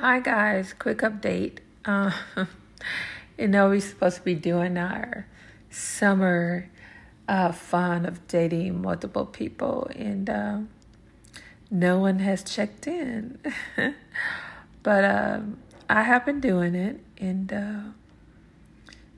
Hi 0.00 0.20
guys, 0.20 0.74
quick 0.78 0.98
update. 0.98 1.58
Uh, 1.84 2.12
you 3.36 3.48
know 3.48 3.70
we're 3.70 3.80
supposed 3.80 4.18
to 4.18 4.22
be 4.22 4.36
doing 4.36 4.78
our 4.78 5.26
summer 5.70 6.70
uh, 7.26 7.50
fun 7.50 8.06
of 8.06 8.24
dating 8.28 8.80
multiple 8.80 9.26
people, 9.26 9.90
and 9.96 10.30
uh, 10.30 10.58
no 11.68 11.98
one 11.98 12.20
has 12.20 12.44
checked 12.44 12.86
in. 12.86 13.40
but 14.84 15.04
um, 15.04 15.58
I 15.90 16.02
have 16.04 16.24
been 16.24 16.38
doing 16.38 16.76
it, 16.76 17.00
and 17.18 17.52
uh, 17.52 17.80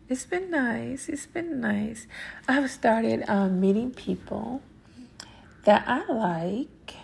it's 0.09 0.25
been 0.25 0.51
nice. 0.51 1.11
It's 1.11 1.27
been 1.27 1.61
nice. 1.61 2.07
I've 2.49 2.71
started 2.71 3.23
um, 3.29 3.61
meeting 3.61 3.91
people 3.91 4.63
that 5.65 5.85
I 5.87 6.11
like. 6.11 6.95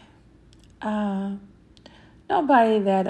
Nobody 2.30 2.78
that 2.80 3.06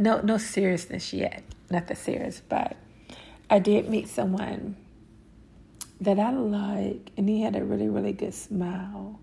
no 0.00 0.20
no 0.22 0.38
seriousness 0.38 1.12
yet. 1.12 1.42
Not 1.70 1.86
the 1.86 1.94
serious, 1.94 2.42
but 2.48 2.76
I 3.48 3.58
did 3.58 3.88
meet 3.88 4.08
someone 4.08 4.76
that 6.00 6.18
I 6.18 6.30
like, 6.32 7.10
and 7.16 7.28
he 7.28 7.42
had 7.42 7.54
a 7.54 7.64
really 7.64 7.88
really 7.88 8.12
good 8.12 8.34
smile. 8.34 9.20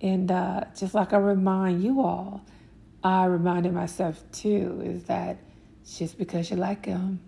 And 0.00 0.30
uh, 0.30 0.62
just 0.76 0.94
like 0.94 1.12
I 1.12 1.18
remind 1.18 1.82
you 1.82 2.00
all, 2.00 2.44
I 3.02 3.26
reminded 3.26 3.72
myself 3.72 4.22
too 4.32 4.82
is 4.84 5.04
that 5.04 5.38
just 5.86 6.18
because 6.18 6.50
you 6.50 6.56
like 6.56 6.86
him, 6.86 7.20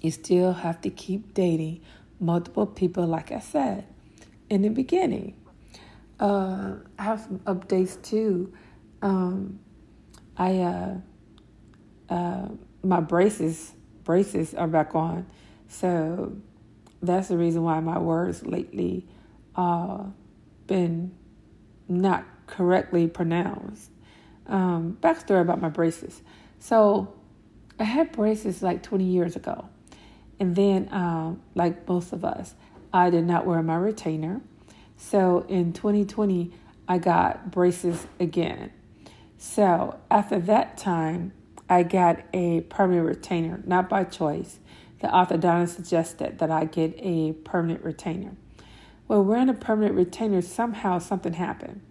you 0.00 0.10
still 0.10 0.52
have 0.52 0.80
to 0.82 0.90
keep 0.90 1.34
dating 1.34 1.80
multiple 2.20 2.66
people, 2.66 3.06
like 3.06 3.32
I 3.32 3.40
said 3.40 3.84
in 4.50 4.62
the 4.62 4.68
beginning. 4.68 5.34
Uh, 6.20 6.74
I 6.98 7.02
have 7.02 7.20
some 7.20 7.38
updates 7.40 8.00
too. 8.02 8.52
Um, 9.02 9.60
I 10.36 10.58
uh, 10.58 10.94
uh, 12.08 12.48
my 12.82 13.00
braces 13.00 13.72
braces 14.04 14.54
are 14.54 14.68
back 14.68 14.94
on, 14.94 15.26
so 15.68 16.36
that's 17.02 17.28
the 17.28 17.36
reason 17.36 17.62
why 17.62 17.78
my 17.80 17.98
words 17.98 18.44
lately 18.44 19.06
uh 19.54 20.04
been 20.66 21.12
not 21.88 22.24
correctly 22.46 23.08
pronounced. 23.08 23.90
Um, 24.46 24.96
backstory 25.00 25.42
about 25.42 25.60
my 25.60 25.68
braces. 25.68 26.22
So 26.58 27.14
I 27.78 27.84
had 27.84 28.12
braces 28.12 28.62
like 28.62 28.82
20 28.82 29.04
years 29.04 29.36
ago, 29.36 29.68
and 30.40 30.56
then 30.56 30.88
um, 30.92 31.42
like 31.54 31.88
most 31.88 32.12
of 32.12 32.24
us, 32.24 32.54
I 32.92 33.10
did 33.10 33.26
not 33.26 33.46
wear 33.46 33.62
my 33.62 33.76
retainer. 33.76 34.40
So 34.96 35.44
in 35.48 35.72
2020, 35.72 36.50
I 36.88 36.98
got 36.98 37.50
braces 37.50 38.06
again. 38.18 38.72
So 39.36 39.98
after 40.10 40.38
that 40.40 40.78
time, 40.78 41.32
I 41.68 41.82
got 41.82 42.20
a 42.32 42.62
permanent 42.62 43.06
retainer, 43.06 43.62
not 43.66 43.88
by 43.88 44.04
choice. 44.04 44.58
The 45.00 45.08
orthodontist 45.08 45.76
suggested 45.76 46.38
that 46.38 46.50
I 46.50 46.64
get 46.64 46.94
a 46.98 47.32
permanent 47.32 47.84
retainer. 47.84 48.32
Well, 49.06 49.24
wearing 49.24 49.48
a 49.48 49.54
permanent 49.54 49.94
retainer, 49.94 50.42
somehow 50.42 50.98
something 50.98 51.34
happened. 51.34 51.82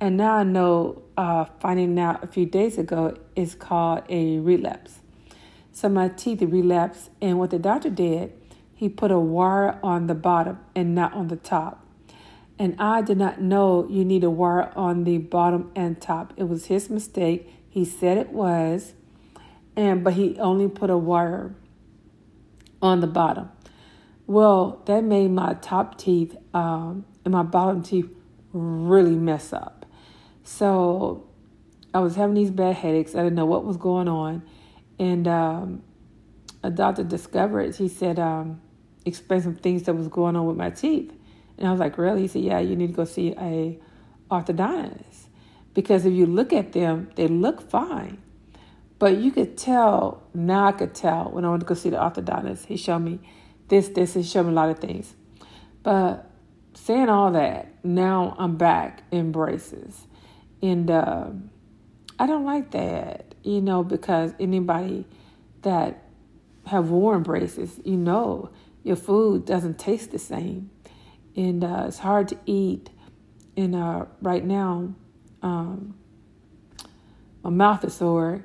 And 0.00 0.16
now 0.16 0.34
I 0.34 0.42
know, 0.44 1.02
uh, 1.16 1.46
finding 1.60 1.98
out 1.98 2.22
a 2.22 2.26
few 2.26 2.46
days 2.46 2.78
ago, 2.78 3.16
is 3.34 3.54
called 3.54 4.02
a 4.08 4.38
relapse. 4.38 5.00
So 5.72 5.88
my 5.88 6.08
teeth 6.08 6.40
relapsed, 6.42 7.10
and 7.20 7.38
what 7.38 7.50
the 7.50 7.58
doctor 7.58 7.90
did, 7.90 8.32
he 8.74 8.88
put 8.88 9.10
a 9.10 9.18
wire 9.18 9.78
on 9.82 10.06
the 10.06 10.14
bottom 10.14 10.60
and 10.74 10.94
not 10.94 11.12
on 11.14 11.28
the 11.28 11.36
top. 11.36 11.84
And 12.58 12.74
I 12.80 13.02
did 13.02 13.18
not 13.18 13.40
know 13.40 13.86
you 13.88 14.04
need 14.04 14.24
a 14.24 14.30
wire 14.30 14.72
on 14.76 15.04
the 15.04 15.18
bottom 15.18 15.70
and 15.74 16.00
top. 16.00 16.32
It 16.36 16.44
was 16.44 16.66
his 16.66 16.88
mistake. 16.88 17.52
He 17.68 17.84
said 17.84 18.18
it 18.18 18.30
was 18.30 18.94
and 19.78 20.02
but 20.02 20.14
he 20.14 20.36
only 20.40 20.66
put 20.68 20.90
a 20.90 20.98
wire 20.98 21.54
on 22.82 23.00
the 23.00 23.06
bottom. 23.06 23.48
Well, 24.26 24.82
that 24.86 25.04
made 25.04 25.30
my 25.30 25.54
top 25.54 25.96
teeth 25.96 26.36
um, 26.52 27.06
and 27.24 27.32
my 27.32 27.44
bottom 27.44 27.84
teeth 27.84 28.10
really 28.52 29.14
mess 29.14 29.52
up. 29.52 29.86
So 30.42 31.28
I 31.94 32.00
was 32.00 32.16
having 32.16 32.34
these 32.34 32.50
bad 32.50 32.74
headaches. 32.74 33.14
I 33.14 33.18
didn't 33.18 33.36
know 33.36 33.46
what 33.46 33.64
was 33.64 33.76
going 33.76 34.08
on, 34.08 34.42
and 34.98 35.28
um, 35.28 35.82
a 36.64 36.70
doctor 36.70 37.04
discovered. 37.04 37.76
He 37.76 37.88
said, 37.88 38.18
um, 38.18 38.60
explain 39.06 39.42
some 39.42 39.54
things 39.54 39.84
that 39.84 39.94
was 39.94 40.08
going 40.08 40.34
on 40.34 40.44
with 40.46 40.56
my 40.56 40.70
teeth, 40.70 41.12
and 41.56 41.68
I 41.68 41.70
was 41.70 41.78
like, 41.78 41.96
really? 41.98 42.22
He 42.22 42.28
said, 42.28 42.42
yeah, 42.42 42.58
you 42.58 42.74
need 42.74 42.88
to 42.88 42.92
go 42.94 43.04
see 43.04 43.32
a 43.38 43.78
orthodontist 44.28 45.28
because 45.72 46.04
if 46.04 46.12
you 46.12 46.26
look 46.26 46.52
at 46.52 46.72
them, 46.72 47.10
they 47.14 47.28
look 47.28 47.70
fine 47.70 48.18
but 48.98 49.18
you 49.18 49.30
could 49.30 49.56
tell, 49.56 50.22
now 50.34 50.66
I 50.66 50.72
could 50.72 50.94
tell 50.94 51.30
when 51.30 51.44
I 51.44 51.50
went 51.50 51.60
to 51.60 51.66
go 51.66 51.74
see 51.74 51.90
the 51.90 51.96
orthodontist. 51.96 52.66
He 52.66 52.76
showed 52.76 53.00
me 53.00 53.20
this, 53.68 53.88
this, 53.88 54.14
he 54.14 54.22
showed 54.22 54.44
me 54.44 54.50
a 54.50 54.54
lot 54.54 54.70
of 54.70 54.78
things. 54.78 55.14
But 55.82 56.28
saying 56.74 57.08
all 57.08 57.30
that, 57.32 57.84
now 57.84 58.34
I'm 58.38 58.56
back 58.56 59.04
in 59.10 59.30
braces. 59.30 60.06
And 60.60 60.90
uh, 60.90 61.28
I 62.18 62.26
don't 62.26 62.44
like 62.44 62.72
that, 62.72 63.34
you 63.44 63.60
know, 63.60 63.84
because 63.84 64.34
anybody 64.40 65.06
that 65.62 66.02
have 66.66 66.90
worn 66.90 67.22
braces, 67.22 67.80
you 67.84 67.96
know, 67.96 68.50
your 68.82 68.96
food 68.96 69.44
doesn't 69.44 69.78
taste 69.78 70.10
the 70.10 70.18
same. 70.18 70.70
And 71.36 71.62
uh, 71.62 71.84
it's 71.86 71.98
hard 71.98 72.28
to 72.28 72.38
eat. 72.46 72.90
And 73.56 73.76
uh, 73.76 74.06
right 74.20 74.44
now, 74.44 74.94
um, 75.42 75.94
my 77.44 77.50
mouth 77.50 77.84
is 77.84 77.94
sore 77.94 78.44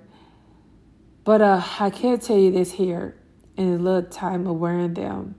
but 1.23 1.41
uh, 1.41 1.63
I 1.79 1.89
can't 1.89 2.22
tell 2.22 2.38
you 2.38 2.51
this 2.51 2.72
here. 2.72 3.16
In 3.56 3.73
a 3.73 3.78
little 3.78 4.09
time 4.09 4.47
of 4.47 4.56
wearing 4.56 4.95
them, 4.95 5.35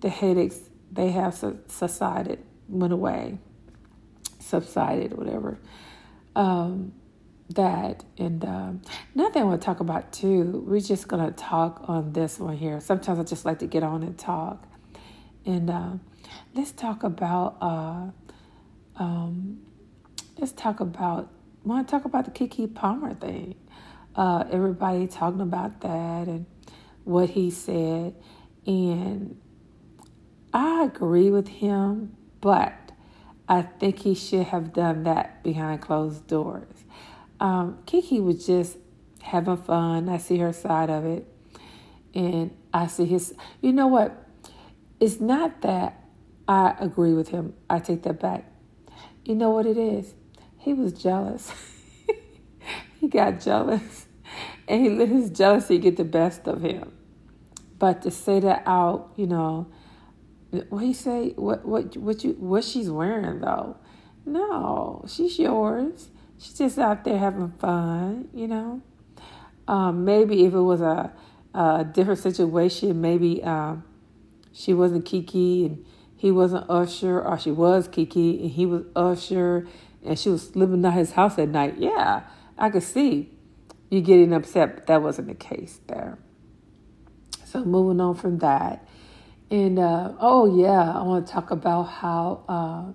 the 0.00 0.08
headaches 0.08 0.58
they 0.90 1.12
have 1.12 1.34
subsided, 1.68 2.40
went 2.68 2.92
away, 2.92 3.38
subsided, 4.40 5.16
whatever. 5.16 5.60
Um, 6.34 6.92
that 7.54 8.04
and 8.18 8.44
um, 8.44 8.82
another 9.14 9.32
thing 9.32 9.42
I 9.42 9.44
want 9.46 9.60
to 9.60 9.64
talk 9.64 9.80
about 9.80 10.12
too. 10.12 10.64
We're 10.66 10.80
just 10.80 11.08
gonna 11.08 11.32
talk 11.32 11.84
on 11.86 12.12
this 12.12 12.38
one 12.38 12.56
here. 12.56 12.80
Sometimes 12.80 13.18
I 13.18 13.22
just 13.24 13.44
like 13.44 13.58
to 13.60 13.66
get 13.66 13.82
on 13.82 14.02
and 14.02 14.18
talk, 14.18 14.64
and 15.44 15.70
uh, 15.70 15.92
let's 16.54 16.72
talk 16.72 17.02
about. 17.02 17.56
Uh, 17.60 18.10
um, 18.96 19.60
let's 20.38 20.52
talk 20.52 20.80
about. 20.80 21.30
Want 21.64 21.86
to 21.86 21.90
talk 21.90 22.04
about 22.04 22.24
the 22.24 22.30
Keke 22.32 22.74
Palmer 22.74 23.14
thing? 23.14 23.54
Uh, 24.14 24.44
everybody 24.50 25.06
talking 25.06 25.40
about 25.40 25.80
that 25.80 26.28
and 26.28 26.46
what 27.04 27.30
he 27.30 27.50
said. 27.50 28.14
And 28.66 29.40
I 30.52 30.84
agree 30.84 31.30
with 31.30 31.48
him, 31.48 32.16
but 32.40 32.92
I 33.48 33.62
think 33.62 34.00
he 34.00 34.14
should 34.14 34.46
have 34.46 34.72
done 34.72 35.04
that 35.04 35.42
behind 35.42 35.80
closed 35.80 36.26
doors. 36.26 36.84
Um, 37.40 37.78
Keke 37.86 38.22
was 38.22 38.46
just 38.46 38.76
having 39.20 39.56
fun. 39.56 40.08
I 40.08 40.18
see 40.18 40.38
her 40.38 40.52
side 40.52 40.90
of 40.90 41.04
it. 41.04 41.26
And 42.14 42.56
I 42.72 42.86
see 42.86 43.06
his, 43.06 43.34
you 43.60 43.72
know 43.72 43.86
what? 43.86 44.28
It's 45.00 45.20
not 45.20 45.62
that 45.62 46.04
I 46.46 46.76
agree 46.78 47.14
with 47.14 47.28
him. 47.28 47.54
I 47.68 47.78
take 47.78 48.02
that 48.02 48.20
back. 48.20 48.44
You 49.24 49.34
know 49.34 49.50
what 49.50 49.66
it 49.66 49.78
is? 49.78 50.14
He 50.58 50.74
was 50.74 50.92
jealous. 50.92 51.52
he 53.00 53.08
got 53.08 53.40
jealous 53.40 54.01
and 54.68 54.82
he 54.82 54.90
let 54.90 55.08
his 55.08 55.30
jealousy 55.30 55.78
get 55.78 55.96
the 55.96 56.04
best 56.04 56.46
of 56.46 56.62
him. 56.62 56.92
But 57.78 58.02
to 58.02 58.10
say 58.10 58.40
that 58.40 58.62
out, 58.66 59.12
you 59.16 59.26
know, 59.26 59.66
what 60.68 60.84
he 60.84 60.92
say? 60.92 61.30
What 61.30 61.64
what 61.64 61.96
what 61.96 62.22
you 62.22 62.32
what 62.32 62.64
she's 62.64 62.90
wearing 62.90 63.40
though? 63.40 63.76
No, 64.24 65.04
she's 65.08 65.38
yours. 65.38 66.10
She's 66.38 66.58
just 66.58 66.78
out 66.78 67.04
there 67.04 67.18
having 67.18 67.52
fun, 67.52 68.28
you 68.34 68.46
know. 68.46 68.82
Um, 69.66 70.04
maybe 70.04 70.44
if 70.44 70.52
it 70.52 70.60
was 70.60 70.80
a, 70.80 71.12
a 71.54 71.84
different 71.84 72.20
situation, 72.20 73.00
maybe 73.00 73.42
um, 73.42 73.84
she 74.52 74.74
wasn't 74.74 75.04
Keke 75.04 75.66
and 75.66 75.84
he 76.16 76.30
wasn't 76.30 76.68
Usher, 76.68 77.20
or 77.20 77.38
she 77.38 77.50
was 77.50 77.88
Keke 77.88 78.42
and 78.42 78.50
he 78.50 78.66
was 78.66 78.84
Usher, 78.94 79.66
and 80.04 80.18
she 80.18 80.28
was 80.28 80.54
living 80.54 80.84
at 80.84 80.94
his 80.94 81.12
house 81.12 81.38
at 81.38 81.48
night. 81.48 81.78
Yeah, 81.78 82.22
I 82.58 82.70
could 82.70 82.82
see 82.82 83.30
you 83.92 84.00
getting 84.00 84.32
upset, 84.32 84.74
but 84.74 84.86
that 84.86 85.02
wasn't 85.02 85.28
the 85.28 85.34
case 85.34 85.78
there. 85.86 86.16
So 87.44 87.62
moving 87.62 88.00
on 88.00 88.14
from 88.14 88.38
that. 88.38 88.88
And 89.50 89.78
uh, 89.78 90.14
oh 90.18 90.58
yeah, 90.58 90.98
I 90.98 91.02
want 91.02 91.26
to 91.26 91.32
talk 91.32 91.50
about 91.50 91.82
how 91.82 92.42
uh, 92.48 92.92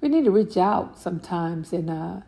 we 0.00 0.08
need 0.08 0.24
to 0.24 0.30
reach 0.30 0.56
out 0.56 0.98
sometimes 0.98 1.74
and 1.74 1.90
uh, 1.90 2.20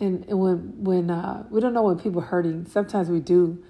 and, 0.00 0.24
when 0.26 0.82
when 0.82 1.10
uh, 1.12 1.44
we 1.48 1.60
don't 1.60 1.74
know 1.74 1.84
when 1.84 1.96
people 1.96 2.20
are 2.20 2.24
hurting. 2.24 2.66
Sometimes 2.66 3.08
we 3.08 3.20
do 3.20 3.62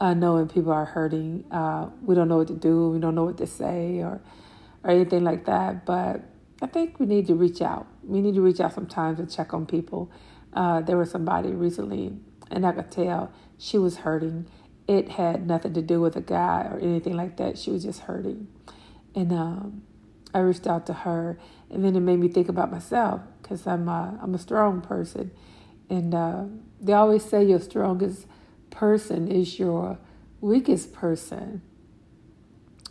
uh, 0.00 0.14
know 0.14 0.34
when 0.34 0.48
people 0.48 0.72
are 0.72 0.84
hurting. 0.84 1.44
Uh, 1.52 1.90
we 2.02 2.16
don't 2.16 2.26
know 2.26 2.38
what 2.38 2.48
to 2.48 2.56
do. 2.56 2.90
We 2.90 2.98
don't 2.98 3.14
know 3.14 3.24
what 3.24 3.38
to 3.38 3.46
say 3.46 3.98
or 3.98 4.20
or 4.82 4.90
anything 4.90 5.22
like 5.22 5.44
that. 5.44 5.86
But 5.86 6.22
I 6.60 6.66
think 6.66 6.98
we 6.98 7.06
need 7.06 7.28
to 7.28 7.36
reach 7.36 7.62
out. 7.62 7.86
We 8.02 8.20
need 8.20 8.34
to 8.34 8.40
reach 8.40 8.58
out 8.58 8.74
sometimes 8.74 9.20
and 9.20 9.30
check 9.30 9.54
on 9.54 9.64
people. 9.64 10.10
There 10.52 10.96
was 10.96 11.12
somebody 11.12 11.50
recently 11.50 12.18
and 12.50 12.66
I 12.66 12.72
could 12.72 12.90
tell 12.90 13.32
she 13.58 13.78
was 13.78 13.98
hurting. 13.98 14.46
It 14.86 15.10
had 15.10 15.46
nothing 15.46 15.74
to 15.74 15.82
do 15.82 16.00
with 16.00 16.16
a 16.16 16.20
guy 16.20 16.68
or 16.70 16.78
anything 16.78 17.16
like 17.16 17.36
that. 17.36 17.58
She 17.58 17.70
was 17.70 17.84
just 17.84 18.00
hurting. 18.00 18.48
And 19.14 19.32
um, 19.32 19.82
I 20.32 20.38
reached 20.40 20.66
out 20.66 20.86
to 20.86 20.92
her, 20.92 21.38
and 21.70 21.84
then 21.84 21.96
it 21.96 22.00
made 22.00 22.18
me 22.18 22.28
think 22.28 22.48
about 22.48 22.70
myself 22.70 23.20
because 23.42 23.66
I'm 23.66 23.88
a, 23.88 24.18
I'm 24.22 24.34
a 24.34 24.38
strong 24.38 24.80
person. 24.80 25.30
And 25.90 26.14
uh, 26.14 26.44
they 26.80 26.92
always 26.92 27.24
say 27.24 27.44
your 27.44 27.60
strongest 27.60 28.26
person 28.70 29.28
is 29.28 29.58
your 29.58 29.98
weakest 30.40 30.92
person. 30.92 31.62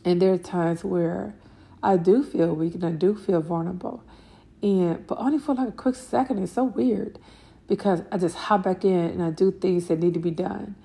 And 0.03 0.21
there 0.21 0.33
are 0.33 0.37
times 0.37 0.83
where 0.83 1.35
I 1.83 1.97
do 1.97 2.23
feel 2.23 2.55
weak 2.55 2.75
and 2.75 2.83
I 2.85 2.91
do 2.91 3.15
feel 3.15 3.41
vulnerable. 3.41 4.03
And 4.61 5.05
but 5.05 5.17
only 5.19 5.37
for 5.37 5.53
like 5.53 5.69
a 5.69 5.71
quick 5.73 5.95
second. 5.95 6.41
It's 6.41 6.53
so 6.53 6.63
weird 6.63 7.19
because 7.67 8.01
I 8.11 8.17
just 8.17 8.35
hop 8.35 8.63
back 8.63 8.85
in 8.85 8.93
and 8.93 9.23
I 9.23 9.29
do 9.29 9.51
things 9.51 9.87
that 9.87 9.99
need 9.99 10.13
to 10.13 10.19
be 10.19 10.31
done. 10.31 10.75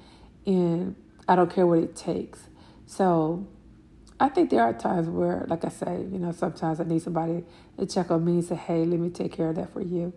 And 0.45 0.97
I 1.29 1.37
don't 1.37 1.53
care 1.53 1.67
what 1.67 1.79
it 1.79 1.95
takes. 1.95 2.41
So 2.87 3.47
I 4.19 4.29
think 4.29 4.51
there 4.51 4.63
are 4.63 4.73
times 4.73 5.09
where, 5.09 5.45
like 5.49 5.65
I 5.65 5.69
say, 5.69 6.07
you 6.11 6.19
know, 6.19 6.33
sometimes 6.33 6.81
I 6.81 6.85
need 6.85 7.03
somebody 7.03 7.45
to 7.79 7.87
check 7.87 8.11
on 8.11 8.25
me 8.25 8.33
and 8.35 8.45
say, 8.45 8.57
hey, 8.57 8.85
let 8.85 8.99
me 8.99 9.11
take 9.11 9.33
care 9.33 9.49
of 9.49 9.57
that 9.57 9.73
for 9.73 9.81
you. 9.81 10.13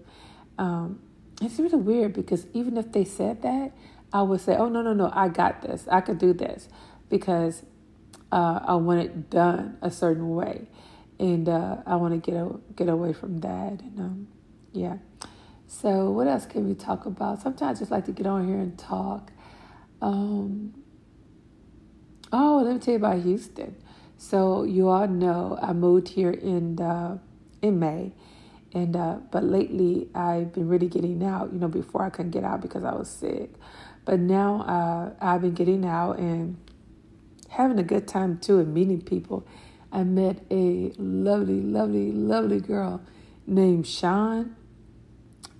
Um, 0.58 1.00
it's 1.42 1.60
really 1.60 1.78
weird 1.78 2.14
because 2.14 2.48
even 2.54 2.78
if 2.78 2.92
they 2.92 3.04
said 3.04 3.42
that, 3.44 3.72
I 4.14 4.22
would 4.22 4.42
say, 4.42 4.56
oh, 4.56 4.70
no, 4.70 4.82
no, 4.82 4.94
no, 4.94 5.12
I 5.14 5.28
got 5.28 5.62
this. 5.62 5.88
I 5.92 6.02
could 6.02 6.18
do 6.18 6.34
this 6.34 6.70
because 7.10 7.64
uh, 8.32 8.60
I 8.66 8.76
want 8.76 9.02
it 9.02 9.30
done 9.30 9.78
a 9.82 9.92
certain 9.92 10.30
way. 10.30 10.68
And 11.20 11.48
uh, 11.48 11.78
I 11.86 11.96
want 11.96 12.14
to 12.14 12.32
get, 12.32 12.40
a, 12.40 12.52
get 12.76 12.90
away 12.90 13.14
from 13.14 13.40
that. 13.40 13.82
And 13.82 14.00
um, 14.00 14.28
yeah. 14.72 14.98
So, 15.68 16.12
what 16.12 16.28
else 16.28 16.46
can 16.46 16.68
we 16.68 16.76
talk 16.76 17.06
about? 17.06 17.42
Sometimes 17.42 17.78
I 17.78 17.80
just 17.80 17.92
like 17.92 18.06
to 18.06 18.12
get 18.12 18.28
on 18.28 18.48
here 18.48 18.58
and 18.58 18.78
talk. 18.78 19.32
Um, 20.02 20.74
oh, 22.32 22.62
let 22.64 22.74
me 22.74 22.80
tell 22.80 22.94
you 22.94 22.98
about 23.00 23.22
Houston. 23.22 23.76
So, 24.18 24.64
you 24.64 24.90
all 24.90 25.08
know 25.08 25.58
I 25.62 25.74
moved 25.74 26.10
here 26.10 26.32
in 26.32 26.80
uh, 26.80 27.18
in 27.62 27.80
May, 27.80 28.14
and 28.74 28.96
uh, 28.96 29.18
but 29.32 29.44
lately 29.44 30.08
I've 30.14 30.54
been 30.54 30.68
really 30.68 30.88
getting 30.88 31.24
out. 31.24 31.52
You 31.52 31.60
know, 31.60 31.68
before 31.68 32.04
I 32.04 32.10
couldn't 32.10 32.32
get 32.32 32.44
out 32.44 32.62
because 32.62 32.84
I 32.84 32.94
was 32.94 33.10
sick, 33.10 33.56
but 34.06 34.20
now 34.20 34.62
uh, 34.62 35.14
I've 35.20 35.42
been 35.42 35.56
getting 35.56 35.84
out 35.84 36.20
and 36.20 36.58
having 37.50 37.80
a 37.80 37.84
good 37.84 38.08
time 38.08 38.38
too, 38.38 38.60
and 38.60 38.74
meeting 38.74 39.02
people. 39.02 39.48
I 39.92 40.04
met 40.04 40.44
a 40.52 40.92
lovely, 40.98 41.62
lovely, 41.62 42.12
lovely 42.12 42.60
girl 42.60 43.02
named 43.48 43.88
Sean 43.88 44.56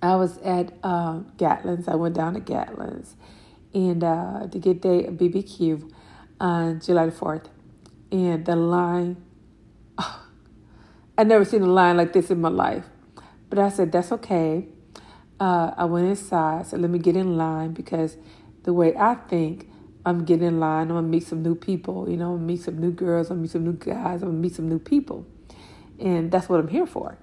I 0.02 0.16
was 0.16 0.38
at 0.38 0.72
uh, 0.82 1.20
Gatlin's. 1.36 1.88
I 1.88 1.94
went 1.94 2.14
down 2.14 2.34
to 2.34 2.40
Gatlin's 2.40 3.16
and 3.74 4.02
uh, 4.02 4.46
to 4.50 4.58
get 4.58 4.80
day 4.80 5.04
BBQ 5.04 5.92
on 6.40 6.80
July 6.80 7.06
the 7.06 7.12
4th. 7.12 7.46
And 8.10 8.44
the 8.44 8.56
line, 8.56 9.16
oh, 9.98 10.26
I'd 11.18 11.28
never 11.28 11.44
seen 11.44 11.62
a 11.62 11.66
line 11.66 11.96
like 11.96 12.12
this 12.12 12.30
in 12.30 12.40
my 12.40 12.48
life. 12.48 12.86
But 13.48 13.58
I 13.58 13.68
said, 13.68 13.92
that's 13.92 14.12
okay. 14.12 14.66
Uh, 15.38 15.72
I 15.76 15.84
went 15.84 16.06
inside, 16.06 16.66
so 16.66 16.76
let 16.78 16.90
me 16.90 16.98
get 16.98 17.16
in 17.16 17.36
line 17.36 17.72
because 17.72 18.16
the 18.62 18.72
way 18.72 18.96
I 18.96 19.14
think, 19.14 19.70
I'm 20.06 20.24
getting 20.24 20.46
in 20.46 20.60
line, 20.60 20.82
I'm 20.82 20.96
gonna 20.96 21.02
meet 21.02 21.26
some 21.26 21.42
new 21.42 21.56
people, 21.56 22.08
you 22.08 22.16
know, 22.16 22.38
meet 22.38 22.62
some 22.62 22.78
new 22.78 22.92
girls, 22.92 23.28
I'm 23.28 23.38
gonna 23.38 23.42
meet 23.42 23.50
some 23.50 23.64
new 23.64 23.72
guys, 23.72 24.22
I'm 24.22 24.28
gonna 24.28 24.38
meet 24.38 24.54
some 24.54 24.68
new 24.68 24.78
people. 24.78 25.26
And 25.98 26.30
that's 26.30 26.48
what 26.48 26.60
I'm 26.60 26.68
here 26.68 26.86
for. 26.86 27.18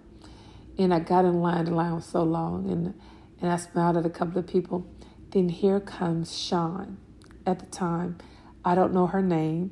And 0.78 0.94
I 0.94 1.00
got 1.00 1.26
in 1.26 1.42
line, 1.42 1.66
the 1.66 1.72
line 1.72 1.96
was 1.96 2.06
so 2.06 2.24
long, 2.24 2.70
and, 2.70 3.00
and 3.40 3.52
I 3.52 3.58
smiled 3.58 3.98
at 3.98 4.06
a 4.06 4.10
couple 4.10 4.40
of 4.40 4.48
people. 4.48 4.88
Then 5.30 5.50
here 5.50 5.80
comes 5.80 6.38
Sean 6.38 6.98
at 7.46 7.60
the 7.60 7.66
time. 7.68 8.18
I 8.66 8.76
don't 8.76 8.94
know 8.94 9.08
her 9.08 9.22
name. 9.22 9.72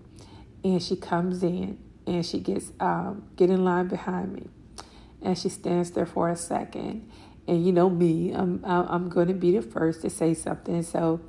And 0.64 0.82
she 0.82 0.96
comes 0.96 1.42
in 1.42 1.80
and 2.06 2.26
she 2.26 2.40
gets 2.40 2.72
um, 2.80 3.28
get 3.36 3.50
in 3.50 3.64
line 3.64 3.88
behind 3.88 4.34
me. 4.34 4.48
And 5.22 5.38
she 5.38 5.50
stands 5.50 5.92
there 5.92 6.06
for 6.06 6.30
a 6.30 6.36
second. 6.36 7.10
And 7.48 7.66
you 7.66 7.72
know 7.72 7.90
me, 7.90 8.32
I'm 8.32 8.64
I'm 8.64 9.10
going 9.10 9.28
to 9.28 9.34
be 9.34 9.58
the 9.58 9.62
first 9.62 10.02
to 10.04 10.10
say 10.10 10.34
something. 10.36 10.84
So 10.84 11.22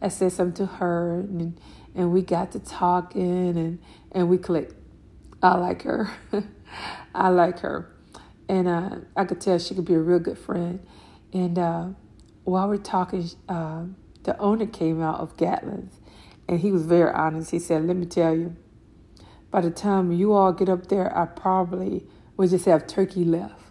I 0.00 0.08
said 0.08 0.32
something 0.32 0.66
to 0.66 0.74
her, 0.74 1.20
and 1.20 1.60
and 1.94 2.12
we 2.12 2.22
got 2.22 2.52
to 2.52 2.60
talking, 2.60 3.56
and 3.56 3.78
and 4.12 4.28
we 4.28 4.38
clicked. 4.38 4.74
I 5.42 5.56
like 5.56 5.82
her. 5.82 6.10
I 7.14 7.28
like 7.28 7.58
her 7.60 7.95
and 8.48 8.68
uh, 8.68 8.96
I 9.16 9.24
could 9.24 9.40
tell 9.40 9.58
she 9.58 9.74
could 9.74 9.84
be 9.84 9.94
a 9.94 10.00
real 10.00 10.18
good 10.18 10.38
friend. 10.38 10.84
And 11.32 11.58
uh, 11.58 11.88
while 12.44 12.68
we're 12.68 12.76
talking, 12.76 13.28
uh, 13.48 13.84
the 14.22 14.38
owner 14.38 14.66
came 14.66 15.02
out 15.02 15.20
of 15.20 15.36
Gatlin's, 15.36 16.00
and 16.48 16.60
he 16.60 16.70
was 16.70 16.86
very 16.86 17.12
honest. 17.12 17.50
He 17.50 17.58
said, 17.58 17.86
"Let 17.86 17.96
me 17.96 18.06
tell 18.06 18.34
you, 18.34 18.56
by 19.50 19.60
the 19.60 19.70
time 19.70 20.12
you 20.12 20.32
all 20.32 20.52
get 20.52 20.68
up 20.68 20.88
there, 20.88 21.16
I 21.16 21.26
probably 21.26 22.06
will 22.36 22.48
just 22.48 22.66
have 22.66 22.86
turkey 22.86 23.24
left." 23.24 23.64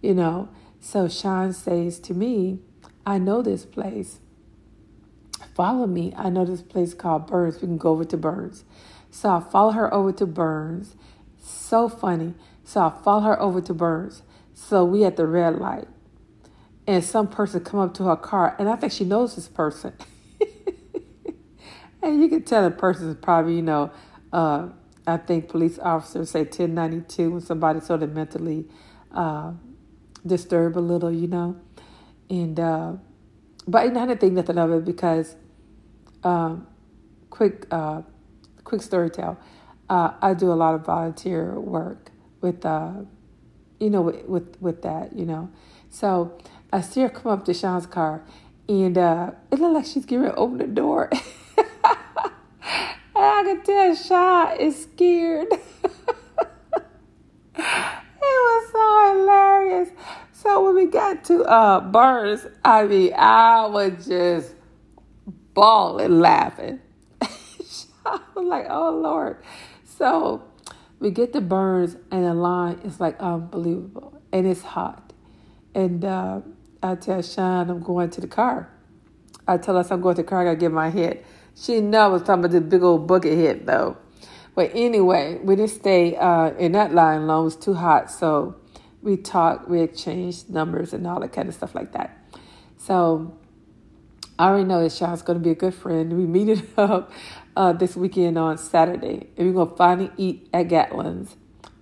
You 0.00 0.14
know. 0.14 0.48
So 0.80 1.08
Sean 1.08 1.52
says 1.52 2.00
to 2.00 2.14
me, 2.14 2.60
"I 3.06 3.18
know 3.18 3.40
this 3.40 3.64
place. 3.64 4.20
Follow 5.54 5.86
me. 5.86 6.12
I 6.16 6.28
know 6.28 6.44
this 6.44 6.62
place 6.62 6.92
called 6.94 7.26
Burns. 7.26 7.56
We 7.56 7.68
can 7.68 7.78
go 7.78 7.90
over 7.90 8.04
to 8.04 8.16
Burns." 8.16 8.64
So 9.10 9.28
I 9.30 9.40
follow 9.40 9.72
her 9.72 9.92
over 9.92 10.12
to 10.12 10.26
Burns. 10.26 10.96
So 11.38 11.88
funny. 11.88 12.34
So 12.64 12.80
I 12.80 13.02
follow 13.02 13.22
her 13.22 13.40
over 13.40 13.60
to 13.60 13.74
Burns. 13.74 14.22
So 14.54 14.84
we 14.84 15.04
at 15.04 15.16
the 15.16 15.26
red 15.26 15.58
light. 15.58 15.88
And 16.86 17.04
some 17.04 17.28
person 17.28 17.62
come 17.62 17.80
up 17.80 17.94
to 17.94 18.04
her 18.04 18.16
car, 18.16 18.56
and 18.58 18.68
I 18.68 18.74
think 18.74 18.92
she 18.92 19.04
knows 19.04 19.36
this 19.36 19.46
person. 19.48 19.92
and 22.02 22.20
you 22.20 22.28
can 22.28 22.42
tell 22.42 22.64
the 22.64 22.74
person 22.74 23.10
is 23.10 23.16
probably, 23.16 23.54
you 23.54 23.62
know, 23.62 23.92
uh, 24.32 24.68
I 25.06 25.16
think 25.18 25.48
police 25.48 25.78
officers 25.78 26.30
say 26.30 26.40
1092 26.40 27.30
when 27.30 27.40
somebody's 27.40 27.86
sort 27.86 28.02
of 28.02 28.12
mentally 28.12 28.66
uh, 29.12 29.52
disturbed 30.26 30.74
a 30.74 30.80
little, 30.80 31.12
you 31.12 31.28
know. 31.28 31.56
And, 32.28 32.58
uh, 32.58 32.94
but 33.68 33.82
I 33.82 33.88
didn't 33.88 34.18
think 34.18 34.32
nothing 34.32 34.58
of 34.58 34.72
it 34.72 34.84
because, 34.84 35.36
um, 36.24 36.66
quick, 37.30 37.66
uh, 37.70 38.02
quick 38.64 38.82
story 38.82 39.10
tell. 39.10 39.38
Uh, 39.88 40.14
I 40.20 40.34
do 40.34 40.50
a 40.50 40.54
lot 40.54 40.74
of 40.74 40.84
volunteer 40.84 41.60
work 41.60 42.11
with 42.42 42.66
uh, 42.66 42.92
you 43.80 43.90
know, 43.90 44.02
with, 44.02 44.24
with 44.26 44.60
with 44.60 44.82
that, 44.82 45.14
you 45.16 45.24
know. 45.24 45.50
So 45.88 46.38
I 46.72 46.80
see 46.80 47.00
her 47.00 47.08
come 47.08 47.32
up 47.32 47.44
to 47.46 47.54
Sean's 47.54 47.86
car, 47.86 48.22
and 48.68 48.96
uh, 48.98 49.32
it 49.50 49.58
looked 49.58 49.74
like 49.74 49.86
she's 49.86 50.04
getting 50.04 50.22
ready 50.22 50.34
to 50.34 50.38
open 50.38 50.58
the 50.58 50.66
door. 50.66 51.10
and 51.58 51.66
I 53.16 53.42
could 53.44 53.64
tell 53.64 53.94
Sean 53.94 54.60
is 54.60 54.82
scared. 54.82 55.48
it 55.52 55.58
was 58.18 58.72
so 58.72 59.18
hilarious. 59.18 59.88
So 60.32 60.64
when 60.64 60.74
we 60.74 60.86
got 60.86 61.24
to 61.24 61.44
uh, 61.44 61.80
Burns, 61.80 62.46
I 62.64 62.84
mean, 62.84 63.12
I 63.14 63.66
was 63.66 64.06
just 64.06 64.54
bawling, 65.54 66.20
laughing. 66.20 66.80
I 67.22 68.20
was 68.34 68.46
like, 68.46 68.66
"Oh 68.68 68.90
Lord!" 68.90 69.38
So 69.84 70.42
we 71.02 71.10
get 71.10 71.32
the 71.32 71.40
Burns 71.40 71.96
and 72.12 72.24
the 72.24 72.32
line 72.32 72.78
is 72.84 73.00
like 73.00 73.18
unbelievable 73.18 74.22
and 74.32 74.46
it's 74.46 74.62
hot. 74.62 75.12
And 75.74 76.04
uh, 76.04 76.42
I 76.80 76.94
tell 76.94 77.20
Sean 77.22 77.68
I'm 77.68 77.82
going 77.82 78.08
to 78.10 78.20
the 78.20 78.28
car. 78.28 78.70
I 79.48 79.58
tell 79.58 79.76
us 79.76 79.90
I'm 79.90 80.00
going 80.00 80.14
to 80.14 80.22
the 80.22 80.28
car, 80.28 80.42
I 80.42 80.44
gotta 80.44 80.56
get 80.56 80.70
my 80.70 80.90
head. 80.90 81.24
She 81.56 81.80
know 81.80 82.02
I 82.02 82.06
was 82.06 82.22
talking 82.22 82.44
about 82.44 82.52
this 82.52 82.62
big 82.62 82.84
old 82.84 83.08
bucket 83.08 83.36
head 83.36 83.66
though. 83.66 83.96
But 84.54 84.70
anyway, 84.74 85.40
we 85.42 85.56
didn't 85.56 85.72
stay 85.72 86.14
uh, 86.14 86.50
in 86.50 86.72
that 86.72 86.94
line 86.94 87.26
long. 87.26 87.40
It 87.40 87.44
was 87.46 87.56
too 87.56 87.74
hot. 87.74 88.08
So 88.08 88.54
we 89.02 89.16
talked, 89.16 89.68
we 89.68 89.80
exchanged 89.80 90.50
numbers 90.50 90.92
and 90.92 91.04
all 91.04 91.18
that 91.18 91.32
kind 91.32 91.48
of 91.48 91.54
stuff 91.56 91.74
like 91.74 91.92
that. 91.94 92.16
So 92.76 93.36
I 94.38 94.46
already 94.46 94.66
know 94.66 94.82
that 94.82 94.92
Sean's 94.92 95.22
going 95.22 95.38
to 95.38 95.42
be 95.42 95.50
a 95.50 95.56
good 95.56 95.74
friend. 95.74 96.16
We 96.16 96.26
meet 96.26 96.48
it 96.48 96.64
up 96.78 97.10
uh, 97.56 97.72
this 97.72 97.96
weekend 97.96 98.38
on 98.38 98.58
Saturday, 98.58 99.28
and 99.36 99.46
we're 99.46 99.64
gonna 99.64 99.76
finally 99.76 100.10
eat 100.16 100.48
at 100.52 100.68
Gatlin's, 100.68 101.36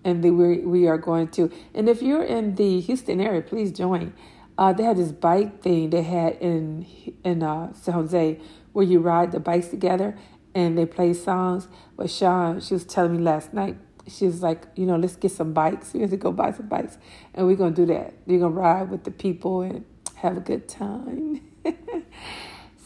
and 0.04 0.22
then 0.22 0.36
we 0.36 0.58
we 0.58 0.86
are 0.88 0.98
going 0.98 1.28
to. 1.28 1.50
And 1.74 1.88
if 1.88 2.02
you're 2.02 2.24
in 2.24 2.54
the 2.56 2.80
Houston 2.80 3.20
area, 3.20 3.42
please 3.42 3.72
join. 3.72 4.12
Uh, 4.58 4.72
they 4.72 4.82
had 4.82 4.96
this 4.96 5.12
bike 5.12 5.62
thing 5.62 5.90
they 5.90 6.02
had 6.02 6.34
in 6.34 6.86
in 7.24 7.42
uh, 7.42 7.72
San 7.72 7.94
Jose 7.94 8.40
where 8.72 8.84
you 8.84 9.00
ride 9.00 9.32
the 9.32 9.40
bikes 9.40 9.68
together 9.68 10.16
and 10.54 10.78
they 10.78 10.86
play 10.86 11.12
songs. 11.12 11.66
But 11.96 12.10
Sean, 12.10 12.60
she 12.60 12.74
was 12.74 12.84
telling 12.84 13.16
me 13.16 13.18
last 13.22 13.52
night, 13.52 13.76
she 14.06 14.26
was 14.26 14.42
like, 14.42 14.66
you 14.76 14.86
know, 14.86 14.96
let's 14.96 15.16
get 15.16 15.32
some 15.32 15.52
bikes. 15.52 15.92
We 15.92 16.00
have 16.00 16.10
to 16.10 16.16
go 16.16 16.32
buy 16.32 16.52
some 16.52 16.68
bikes, 16.68 16.98
and 17.34 17.46
we're 17.46 17.56
gonna 17.56 17.74
do 17.74 17.86
that. 17.86 18.14
We're 18.26 18.40
gonna 18.40 18.54
ride 18.54 18.90
with 18.90 19.04
the 19.04 19.10
people 19.10 19.62
and 19.62 19.84
have 20.16 20.36
a 20.36 20.40
good 20.40 20.68
time. 20.68 21.40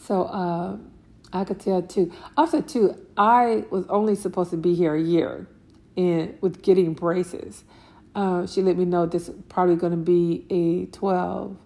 so. 0.05 0.23
Uh, 0.23 0.77
I 1.33 1.43
could 1.43 1.59
tell 1.59 1.81
too. 1.81 2.11
Also, 2.37 2.61
too, 2.61 2.95
I 3.17 3.65
was 3.69 3.85
only 3.87 4.15
supposed 4.15 4.51
to 4.51 4.57
be 4.57 4.73
here 4.73 4.95
a 4.95 5.01
year, 5.01 5.47
and 5.97 6.37
with 6.41 6.61
getting 6.61 6.93
braces, 6.93 7.63
uh, 8.13 8.47
she 8.47 8.61
let 8.61 8.77
me 8.77 8.85
know 8.85 9.05
this 9.05 9.27
is 9.27 9.35
probably 9.49 9.75
going 9.75 9.91
to 9.91 9.97
be 9.97 10.45
a 10.49 10.85
twelve 10.91 11.57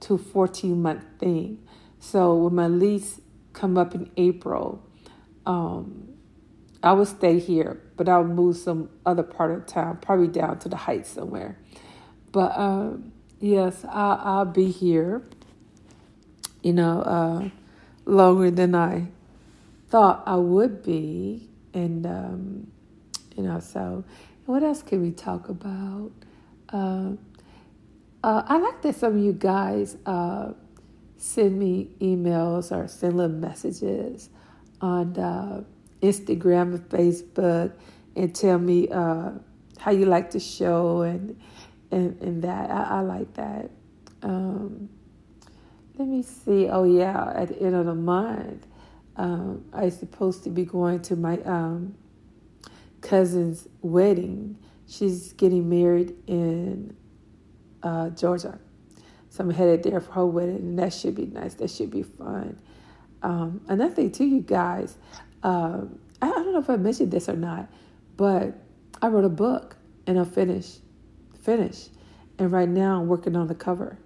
to 0.00 0.16
fourteen 0.16 0.80
month 0.80 1.04
thing. 1.18 1.58
So 1.98 2.34
when 2.34 2.54
my 2.54 2.66
lease 2.66 3.20
come 3.52 3.76
up 3.76 3.94
in 3.94 4.10
April, 4.16 4.82
um, 5.44 6.08
I 6.82 6.94
would 6.94 7.08
stay 7.08 7.38
here, 7.38 7.82
but 7.96 8.08
I 8.08 8.16
would 8.18 8.30
move 8.30 8.56
some 8.56 8.88
other 9.04 9.22
part 9.22 9.50
of 9.50 9.66
town, 9.66 9.98
probably 10.00 10.28
down 10.28 10.58
to 10.60 10.68
the 10.70 10.76
Heights 10.76 11.10
somewhere. 11.10 11.58
But 12.32 12.56
um, 12.56 13.12
yes, 13.38 13.84
I'll, 13.86 14.20
I'll 14.22 14.44
be 14.46 14.70
here. 14.70 15.22
You 16.62 16.72
know, 16.72 17.00
uh, 17.02 17.48
longer 18.04 18.50
than 18.50 18.74
I 18.74 19.08
thought 19.88 20.22
I 20.26 20.36
would 20.36 20.82
be, 20.82 21.48
and 21.74 22.06
um, 22.06 22.66
you 23.36 23.42
know, 23.42 23.60
so 23.60 24.04
what 24.46 24.62
else 24.62 24.82
can 24.82 25.02
we 25.02 25.10
talk 25.12 25.48
about? 25.48 26.10
Uh, 26.72 27.12
uh, 28.22 28.42
I 28.46 28.58
like 28.58 28.82
that 28.82 28.96
some 28.96 29.16
of 29.16 29.22
you 29.22 29.32
guys 29.32 29.96
uh, 30.06 30.52
send 31.16 31.58
me 31.58 31.90
emails 32.00 32.70
or 32.70 32.86
send 32.88 33.16
little 33.16 33.36
messages 33.36 34.28
on 34.80 35.16
uh, 35.18 35.62
Instagram 36.02 36.74
and 36.74 36.88
Facebook 36.88 37.72
and 38.16 38.34
tell 38.34 38.58
me 38.58 38.88
uh, 38.88 39.30
how 39.78 39.90
you 39.90 40.06
like 40.06 40.30
the 40.30 40.40
show 40.40 41.02
and 41.02 41.40
and, 41.90 42.20
and 42.20 42.42
that. 42.42 42.70
I, 42.70 42.82
I 42.82 43.00
like 43.00 43.32
that. 43.34 43.70
Um, 44.22 44.88
let 45.96 46.08
me 46.08 46.22
see. 46.22 46.68
Oh, 46.68 46.84
yeah, 46.84 47.32
at 47.34 47.48
the 47.48 47.60
end 47.62 47.74
of 47.74 47.86
the 47.86 47.94
month, 47.94 48.66
um, 49.16 49.64
I'm 49.72 49.90
supposed 49.90 50.44
to 50.44 50.50
be 50.50 50.64
going 50.64 51.00
to 51.02 51.16
my 51.16 51.38
um, 51.42 51.94
cousin's 53.00 53.68
wedding. 53.82 54.56
She's 54.86 55.32
getting 55.34 55.68
married 55.68 56.14
in 56.26 56.96
uh, 57.82 58.10
Georgia. 58.10 58.58
So 59.28 59.44
I'm 59.44 59.50
headed 59.50 59.82
there 59.82 60.00
for 60.00 60.12
her 60.12 60.26
wedding, 60.26 60.56
and 60.56 60.78
that 60.78 60.92
should 60.92 61.14
be 61.14 61.26
nice. 61.26 61.54
That 61.54 61.70
should 61.70 61.90
be 61.90 62.02
fun. 62.02 62.60
Um, 63.22 63.60
another 63.68 63.94
thing, 63.94 64.10
too, 64.10 64.24
you 64.24 64.40
guys, 64.40 64.96
um, 65.42 65.98
I, 66.20 66.28
I, 66.28 66.30
don't 66.30 66.52
know 66.52 66.58
if 66.58 66.70
I 66.70 66.76
mentioned 66.76 67.10
this 67.10 67.28
or 67.28 67.36
not, 67.36 67.70
but 68.16 68.54
I 69.02 69.08
wrote 69.08 69.24
a 69.24 69.30
book 69.30 69.76
and 70.06 70.18
I'm 70.18 70.26
finished. 70.26 70.80
Finished. 71.42 71.90
And 72.38 72.50
right 72.50 72.68
now 72.68 73.00
I'm 73.00 73.06
working 73.06 73.36
on 73.36 73.46
the 73.46 73.54
cover. 73.54 73.98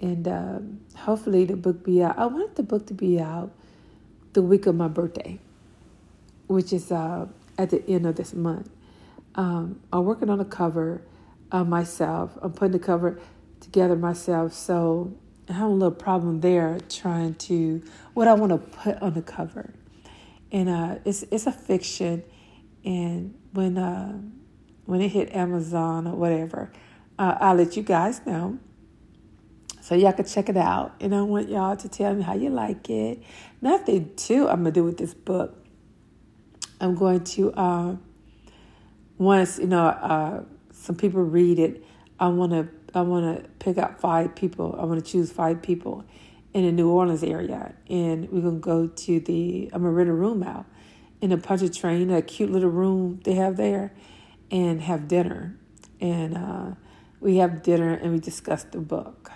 And 0.00 0.26
um, 0.26 0.80
hopefully 0.96 1.44
the 1.44 1.56
book 1.56 1.84
be 1.84 2.02
out. 2.02 2.18
I 2.18 2.26
wanted 2.26 2.56
the 2.56 2.62
book 2.62 2.86
to 2.86 2.94
be 2.94 3.20
out 3.20 3.52
the 4.32 4.42
week 4.42 4.66
of 4.66 4.74
my 4.74 4.88
birthday, 4.88 5.38
which 6.46 6.72
is 6.72 6.90
uh, 6.90 7.26
at 7.58 7.70
the 7.70 7.86
end 7.88 8.06
of 8.06 8.16
this 8.16 8.32
month. 8.32 8.70
Um, 9.34 9.80
I'm 9.92 10.04
working 10.04 10.30
on 10.30 10.38
the 10.38 10.44
cover 10.44 11.02
uh, 11.52 11.64
myself. 11.64 12.36
I'm 12.40 12.52
putting 12.52 12.72
the 12.72 12.78
cover 12.78 13.20
together 13.60 13.96
myself. 13.96 14.54
So 14.54 15.14
I 15.48 15.54
have 15.54 15.68
a 15.68 15.72
little 15.72 15.90
problem 15.90 16.40
there 16.40 16.78
trying 16.88 17.34
to 17.34 17.82
what 18.14 18.28
I 18.28 18.34
want 18.34 18.52
to 18.52 18.58
put 18.58 19.02
on 19.02 19.14
the 19.14 19.22
cover. 19.22 19.74
And 20.52 20.68
uh, 20.68 20.96
it's 21.04 21.22
it's 21.30 21.46
a 21.46 21.52
fiction, 21.52 22.24
and 22.84 23.34
when 23.52 23.78
uh, 23.78 24.18
when 24.84 25.00
it 25.00 25.10
hit 25.10 25.32
Amazon 25.34 26.08
or 26.08 26.16
whatever, 26.16 26.72
uh, 27.18 27.36
I'll 27.40 27.54
let 27.54 27.76
you 27.76 27.84
guys 27.84 28.24
know. 28.26 28.58
So 29.80 29.94
y'all 29.94 30.12
can 30.12 30.26
check 30.26 30.48
it 30.48 30.56
out. 30.56 30.94
And 31.00 31.14
I 31.14 31.22
want 31.22 31.48
y'all 31.48 31.76
to 31.76 31.88
tell 31.88 32.14
me 32.14 32.22
how 32.22 32.34
you 32.34 32.50
like 32.50 32.88
it. 32.90 33.22
Nothing 33.60 34.14
too 34.16 34.48
I'm 34.48 34.58
gonna 34.58 34.72
do 34.72 34.84
with 34.84 34.98
this 34.98 35.14
book. 35.14 35.56
I'm 36.80 36.94
going 36.94 37.24
to 37.24 37.52
uh, 37.52 37.96
once 39.18 39.58
you 39.58 39.66
know 39.66 39.86
uh, 39.86 40.42
some 40.72 40.96
people 40.96 41.22
read 41.22 41.58
it. 41.58 41.84
I 42.18 42.28
want 42.28 42.52
to 42.52 42.68
I 42.94 43.02
want 43.02 43.42
to 43.42 43.48
pick 43.58 43.78
out 43.78 44.00
five 44.00 44.34
people. 44.34 44.76
I 44.78 44.84
want 44.84 45.04
to 45.04 45.10
choose 45.10 45.30
five 45.32 45.62
people 45.62 46.04
in 46.52 46.64
the 46.64 46.72
New 46.72 46.90
Orleans 46.90 47.22
area, 47.22 47.74
and 47.88 48.30
we're 48.30 48.42
gonna 48.42 48.58
go 48.58 48.86
to 48.86 49.20
the. 49.20 49.70
I'm 49.72 49.82
gonna 49.82 49.92
rent 49.92 50.10
a 50.10 50.14
room 50.14 50.42
out 50.42 50.66
in 51.20 51.32
a 51.32 51.38
Pontchartrain, 51.38 52.02
a 52.02 52.06
train, 52.06 52.10
a 52.10 52.22
cute 52.22 52.50
little 52.50 52.70
room 52.70 53.20
they 53.24 53.34
have 53.34 53.56
there, 53.56 53.92
and 54.50 54.80
have 54.82 55.08
dinner. 55.08 55.56
And 56.00 56.36
uh, 56.36 56.70
we 57.20 57.36
have 57.36 57.62
dinner 57.62 57.92
and 57.92 58.12
we 58.12 58.18
discuss 58.18 58.64
the 58.64 58.78
book 58.78 59.30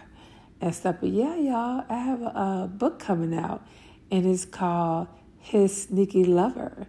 and 0.64 0.74
stuff. 0.74 0.96
But 1.00 1.10
yeah, 1.10 1.36
y'all, 1.36 1.84
I 1.90 1.94
have 1.94 2.22
a, 2.22 2.64
a 2.64 2.70
book 2.72 2.98
coming 2.98 3.38
out, 3.38 3.66
and 4.10 4.24
it's 4.26 4.46
called 4.46 5.08
His 5.38 5.84
Sneaky 5.84 6.24
Lover, 6.24 6.86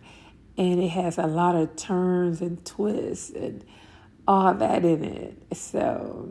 and 0.57 0.81
it 0.81 0.89
has 0.89 1.17
a 1.17 1.27
lot 1.27 1.55
of 1.55 1.75
turns 1.75 2.39
and 2.41 2.65
twists 2.65 3.31
and 3.31 3.65
all 4.25 4.53
that 4.53 4.85
in 4.85 5.03
it. 5.03 5.43
So, 5.53 6.29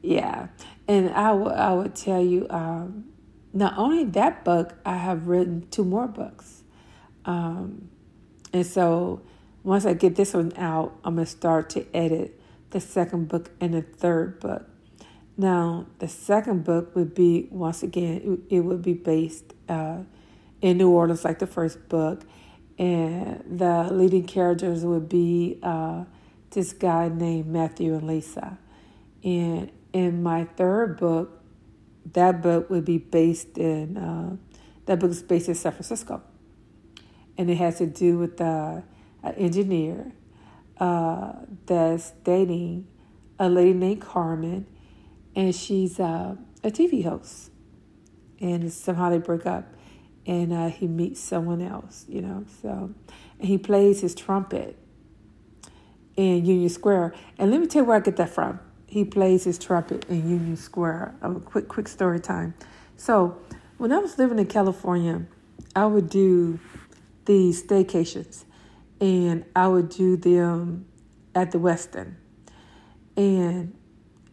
yeah. 0.00 0.46
And 0.86 1.10
I, 1.10 1.30
w- 1.30 1.50
I 1.50 1.72
would 1.72 1.96
tell 1.96 2.24
you, 2.24 2.46
um, 2.50 3.06
not 3.52 3.76
only 3.76 4.04
that 4.04 4.44
book, 4.44 4.74
I 4.86 4.96
have 4.96 5.26
written 5.26 5.66
two 5.72 5.84
more 5.84 6.06
books. 6.06 6.62
Um, 7.24 7.90
and 8.52 8.64
so 8.64 9.22
once 9.64 9.84
I 9.84 9.94
get 9.94 10.14
this 10.14 10.34
one 10.34 10.52
out, 10.56 10.96
I'm 11.02 11.16
to 11.16 11.26
start 11.26 11.68
to 11.70 11.84
edit 11.94 12.40
the 12.70 12.80
second 12.80 13.26
book 13.26 13.50
and 13.60 13.74
the 13.74 13.82
third 13.82 14.38
book. 14.38 14.69
Now, 15.40 15.86
the 16.00 16.06
second 16.06 16.64
book 16.64 16.94
would 16.94 17.14
be, 17.14 17.48
once 17.50 17.82
again, 17.82 18.42
it, 18.50 18.60
would 18.60 18.82
be 18.82 18.92
based 18.92 19.54
uh, 19.70 20.00
in 20.60 20.76
New 20.76 20.90
Orleans 20.90 21.24
like 21.24 21.38
the 21.38 21.46
first 21.46 21.88
book. 21.88 22.24
And 22.78 23.42
the 23.48 23.88
leading 23.90 24.24
characters 24.24 24.84
would 24.84 25.08
be 25.08 25.58
uh, 25.62 26.04
this 26.50 26.74
guy 26.74 27.08
named 27.08 27.46
Matthew 27.46 27.94
and 27.94 28.06
Lisa. 28.06 28.58
And 29.24 29.72
in 29.94 30.22
my 30.22 30.44
third 30.44 30.98
book, 30.98 31.42
that 32.12 32.42
book 32.42 32.68
would 32.68 32.84
be 32.84 32.98
based 32.98 33.56
in, 33.56 33.96
uh, 33.96 34.36
that 34.84 34.98
book 34.98 35.10
is 35.10 35.22
based 35.22 35.48
in 35.48 35.54
San 35.54 35.72
Francisco. 35.72 36.20
And 37.38 37.48
it 37.48 37.56
has 37.56 37.78
to 37.78 37.86
do 37.86 38.18
with 38.18 38.38
uh, 38.42 38.82
an 39.22 39.34
engineer 39.36 40.12
uh, 40.76 41.32
that's 41.64 42.10
dating 42.24 42.88
a 43.38 43.48
lady 43.48 43.72
named 43.72 44.02
Carmen, 44.02 44.66
and 45.34 45.54
she's 45.54 46.00
uh, 46.00 46.36
a 46.62 46.70
TV 46.70 47.04
host. 47.04 47.50
And 48.40 48.72
somehow 48.72 49.10
they 49.10 49.18
break 49.18 49.44
up, 49.44 49.74
and 50.26 50.52
uh, 50.52 50.68
he 50.68 50.86
meets 50.86 51.20
someone 51.20 51.60
else, 51.60 52.06
you 52.08 52.22
know. 52.22 52.44
So, 52.62 52.94
and 53.38 53.48
he 53.48 53.58
plays 53.58 54.00
his 54.00 54.14
trumpet 54.14 54.78
in 56.16 56.44
Union 56.44 56.68
Square. 56.70 57.14
And 57.38 57.50
let 57.50 57.60
me 57.60 57.66
tell 57.66 57.82
you 57.82 57.88
where 57.88 57.98
I 57.98 58.00
get 58.00 58.16
that 58.16 58.30
from. 58.30 58.60
He 58.86 59.04
plays 59.04 59.44
his 59.44 59.58
trumpet 59.58 60.06
in 60.08 60.28
Union 60.28 60.56
Square. 60.56 61.14
A 61.22 61.34
quick, 61.34 61.68
quick 61.68 61.86
story 61.86 62.18
time. 62.18 62.54
So, 62.96 63.38
when 63.76 63.92
I 63.92 63.98
was 63.98 64.18
living 64.18 64.38
in 64.38 64.46
California, 64.46 65.26
I 65.74 65.86
would 65.86 66.10
do 66.10 66.58
these 67.24 67.62
staycations, 67.62 68.44
and 69.00 69.44
I 69.54 69.68
would 69.68 69.88
do 69.88 70.16
them 70.16 70.86
at 71.34 71.52
the 71.52 71.58
Westin. 71.58 72.14
And 73.16 73.76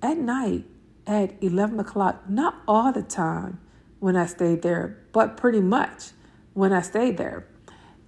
at 0.02 0.18
night, 0.18 0.66
at 1.08 1.42
11 1.42 1.80
o'clock, 1.80 2.30
not 2.30 2.62
all 2.68 2.92
the 2.92 3.02
time 3.02 3.60
when 4.00 4.16
I 4.16 4.26
stayed 4.28 4.62
there, 4.62 5.00
but 5.14 5.38
pretty 5.38 5.62
much 5.62 6.12
when 6.54 6.74
I 6.74 6.82
stayed 6.82 7.18
there, 7.18 7.48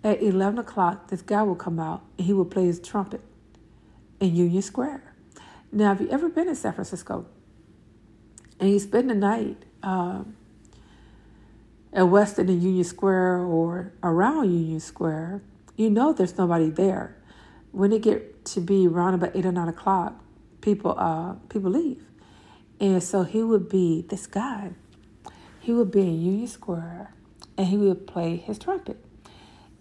at 0.04 0.22
11 0.22 0.60
o'clock, 0.60 1.08
this 1.08 1.22
guy 1.22 1.44
would 1.44 1.58
come 1.58 1.80
out 1.80 2.04
and 2.18 2.28
he 2.28 2.34
would 2.34 2.52
play 2.52 2.66
his 2.66 2.80
trumpet 2.80 3.22
in 4.20 4.36
Union 4.36 4.62
Square. 4.62 5.14
Now, 5.72 5.90
have 5.90 6.02
you 6.02 6.10
ever 6.10 6.30
been 6.30 6.48
in 6.48 6.56
San 6.56 6.74
Francisco 6.74 7.26
and 8.60 8.70
you 8.70 8.80
spend 8.80 9.10
the 9.10 9.16
night 9.16 9.66
um, 9.84 10.36
at 11.94 12.04
Westin 12.04 12.50
and 12.50 12.62
Union 12.62 12.84
Square 12.84 13.40
or 13.40 13.94
around 14.04 14.52
Union 14.52 14.80
Square, 14.80 15.42
you 15.76 15.90
know 15.90 16.14
there's 16.14 16.38
nobody 16.38 16.70
there. 16.70 17.16
When 17.72 17.92
it 17.92 18.02
get 18.02 18.46
to 18.46 18.62
be 18.62 18.88
around 18.88 19.16
about 19.16 19.36
eight 19.36 19.46
or 19.46 19.52
nine 19.52 19.68
o'clock, 19.68 20.22
people 20.62 20.96
uh, 20.98 21.34
people 21.50 21.72
leave, 21.72 22.04
and 22.80 23.04
so 23.04 23.24
he 23.24 23.44
would 23.44 23.70
be 23.70 24.06
this 24.08 24.28
guy. 24.28 24.72
He 25.60 25.74
would 25.74 25.92
be 25.92 26.02
in 26.02 26.22
Union 26.22 26.48
Square, 26.48 27.14
and 27.58 27.68
he 27.68 27.78
would 27.78 28.08
play 28.08 28.38
his 28.38 28.58
trumpet. 28.58 29.04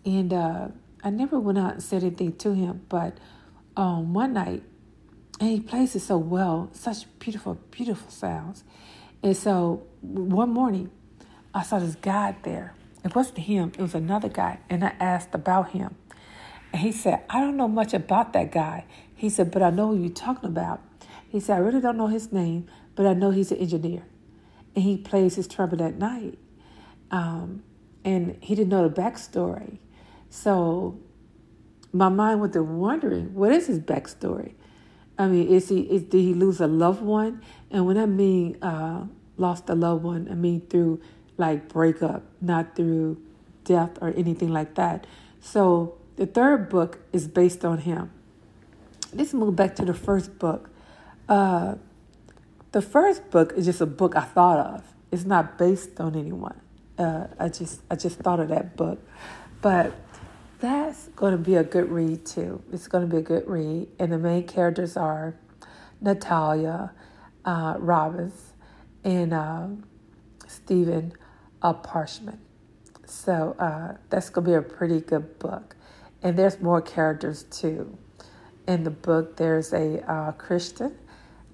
And 0.05 0.33
uh, 0.33 0.69
I 1.05 1.11
never 1.11 1.38
went 1.38 1.59
out 1.59 1.75
and 1.75 1.83
said 1.83 2.02
anything 2.02 2.33
to 2.37 2.55
him, 2.55 2.83
but 2.88 3.19
um, 3.76 4.12
one 4.12 4.33
night, 4.33 4.62
and 5.40 5.50
he 5.50 5.61
plays 5.61 5.95
it 5.95 6.00
so 6.00 6.19
well, 6.19 6.71
such 6.73 7.07
beautiful, 7.21 7.55
beautiful 7.71 8.11
sounds. 8.11 8.64
And 9.23 9.37
so 9.37 9.87
one 10.00 10.50
morning, 10.50 10.90
I 11.55 11.62
saw 11.62 11.78
this 11.78 11.95
guy 11.95 12.37
there. 12.43 12.75
It 13.05 13.14
wasn't 13.14 13.38
him, 13.38 13.73
it 13.78 13.81
was 13.81 13.95
another 13.95 14.28
guy. 14.28 14.59
And 14.69 14.85
I 14.85 14.95
asked 14.99 15.35
about 15.35 15.71
him. 15.71 15.95
And 16.73 16.83
he 16.83 16.93
said, 16.93 17.23
I 17.31 17.40
don't 17.40 17.57
know 17.57 17.69
much 17.69 17.95
about 17.95 18.33
that 18.33 18.50
guy. 18.50 18.85
He 19.14 19.31
said, 19.31 19.50
but 19.50 19.62
I 19.62 19.71
know 19.71 19.88
who 19.88 20.02
you're 20.02 20.11
talking 20.11 20.49
about. 20.49 20.81
He 21.28 21.40
said, 21.40 21.57
I 21.57 21.61
really 21.61 21.81
don't 21.81 21.97
know 21.97 22.09
his 22.09 22.33
name, 22.33 22.69
but 22.99 23.07
I 23.07 23.14
know 23.14 23.31
he's 23.31 23.52
an 23.52 23.59
engineer. 23.59 24.02
And 24.75 24.83
he 24.83 24.97
plays 24.97 25.37
his 25.37 25.47
trumpet 25.47 25.81
at 25.81 25.99
night. 25.99 26.37
Um, 27.12 27.62
and 28.05 28.37
he 28.40 28.57
didn't 28.57 28.71
know 28.71 28.88
the 28.88 28.93
backstory. 29.02 29.78
So 30.31 30.99
my 31.93 32.09
mind 32.09 32.40
went 32.40 32.55
to 32.55 32.62
wondering, 32.64 33.35
what 33.35 33.52
is 33.52 33.69
his 33.69 33.78
backstory? 33.78 34.55
I 35.17 35.28
mean, 35.28 35.47
is 35.47 35.69
he 35.69 35.83
is 35.83 36.02
did 36.02 36.23
he 36.23 36.35
lose 36.35 36.61
a 36.61 36.67
loved 36.67 37.00
one? 37.00 37.40
And 37.71 37.87
when 37.87 37.99
I 37.99 38.07
mean 38.07 38.61
uh, 38.62 39.07
lost 39.37 39.71
a 39.71 39.76
loved 39.76 40.02
one, 40.02 40.26
I 40.28 40.35
mean 40.35 40.62
through 40.62 41.00
like 41.37 41.69
breakup, 41.69 42.25
not 42.40 42.75
through 42.75 43.23
death 43.62 43.97
or 44.00 44.09
anything 44.09 44.52
like 44.52 44.75
that. 44.75 45.07
So 45.40 45.99
the 46.17 46.26
third 46.26 46.69
book 46.69 46.99
is 47.12 47.28
based 47.28 47.64
on 47.64 47.78
him. 47.78 48.11
Let's 49.14 49.33
move 49.33 49.55
back 49.55 49.76
to 49.76 49.85
the 49.85 49.95
first 49.95 50.40
book. 50.40 50.71
Uh, 51.28 51.76
the 52.72 52.82
first 52.82 53.30
book 53.30 53.52
is 53.56 53.66
just 53.66 53.80
a 53.80 53.87
book 53.87 54.16
I 54.16 54.25
thought 54.25 54.58
of. 54.58 54.84
It's 55.10 55.25
not 55.25 55.56
based 55.58 56.00
on 56.00 56.14
anyone. 56.16 56.60
Uh, 56.98 57.28
I 57.38 57.48
just 57.48 57.80
I 57.90 57.96
just 57.96 58.18
thought 58.18 58.40
of 58.40 58.48
that 58.48 58.76
book, 58.76 58.98
but 59.62 59.94
that's 60.58 61.08
going 61.08 61.32
to 61.32 61.38
be 61.38 61.54
a 61.54 61.62
good 61.64 61.90
read 61.90 62.26
too. 62.26 62.62
It's 62.72 62.88
going 62.88 63.08
to 63.08 63.10
be 63.10 63.18
a 63.18 63.22
good 63.22 63.48
read, 63.48 63.88
and 63.98 64.12
the 64.12 64.18
main 64.18 64.46
characters 64.46 64.96
are 64.96 65.34
Natalia 66.00 66.92
uh, 67.44 67.76
Robbins 67.78 68.52
and 69.04 69.32
uh, 69.32 69.68
Stephen 70.46 71.12
uh, 71.62 71.72
Parchment. 71.72 72.40
So 73.06 73.54
that's 74.10 74.28
going 74.28 74.44
to 74.44 74.50
be 74.50 74.54
a 74.54 74.62
pretty 74.62 75.00
good 75.00 75.38
book, 75.38 75.76
and 76.22 76.37
there's 76.37 76.60
more 76.60 76.82
characters 76.82 77.44
too. 77.44 77.96
In 78.66 78.84
the 78.84 78.90
book, 78.90 79.37
there's 79.38 79.72
a 79.72 80.04
uh, 80.10 80.32
Christian, 80.32 80.94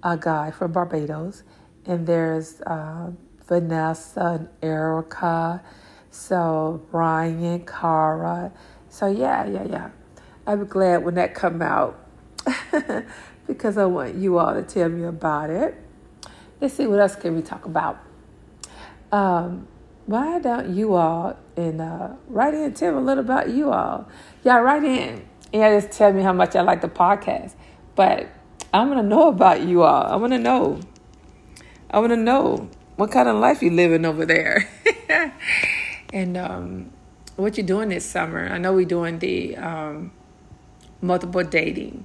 a 0.05 0.19
guy 0.19 0.51
from 0.51 0.73
Barbados, 0.73 1.43
and 1.87 2.07
there's 2.07 2.61
uh, 2.61 3.11
Vanessa 3.49 4.21
and 4.21 4.49
Erica. 4.63 5.63
So 6.11 6.87
Brian, 6.91 7.65
Cara. 7.65 8.53
So 8.89 9.09
yeah, 9.09 9.47
yeah, 9.47 9.91
yeah. 10.47 10.57
Be 10.57 10.65
glad 10.67 11.05
when 11.05 11.15
that 11.15 11.35
come 11.35 11.63
out 11.63 11.99
because 13.47 13.79
I 13.79 13.87
want 13.87 14.15
you 14.15 14.39
all 14.39 14.55
to 14.55 14.63
tell 14.63 14.89
me 14.89 15.05
about 15.05 15.51
it. 15.51 15.75
Let's 16.61 16.75
see 16.75 16.87
what 16.87 17.01
else 17.01 17.17
can 17.17 17.35
we 17.35 17.43
talk 17.43 17.65
about. 17.65 17.99
Um, 19.11 19.67
why 20.07 20.39
don't 20.39 20.75
you 20.75 20.95
all 20.95 21.37
and 21.57 21.81
uh, 21.81 22.11
write 22.29 22.55
in 22.55 22.75
tell 22.75 22.93
me 22.93 22.99
a 22.99 23.01
little 23.01 23.25
about 23.25 23.51
you 23.51 23.73
all? 23.73 24.09
Yeah, 24.45 24.59
write 24.59 24.85
in. 24.85 25.27
Yeah, 25.53 25.81
just 25.81 25.97
tell 25.97 26.13
me 26.13 26.23
how 26.23 26.33
much 26.33 26.55
I 26.55 26.63
like 26.63 26.83
the 26.83 26.89
podcast. 26.89 27.55
But 27.95 28.29
I 28.75 28.85
want 28.85 28.99
to 28.99 29.05
know 29.05 29.29
about 29.29 29.61
you 29.63 29.85
all. 29.85 30.03
I 30.05 30.17
want 30.17 30.33
to 30.33 30.39
know. 30.39 30.81
I 31.93 32.01
want 32.01 32.11
to 32.11 32.17
know 32.17 32.69
what 32.97 33.13
kind 33.13 33.29
of 33.29 33.37
life 33.37 33.63
you're 33.63 33.73
living 33.73 34.05
over 34.05 34.27
there, 34.27 34.69
and 36.13 36.37
um, 36.37 36.91
what 37.37 37.57
you're 37.57 37.65
doing 37.65 37.91
this 37.91 38.05
summer. 38.05 38.49
I 38.49 38.59
know 38.59 38.73
we're 38.73 38.85
doing 38.85 39.21
the 39.21 39.57
um, 39.59 40.11
multiple 41.01 41.45
dating, 41.45 42.05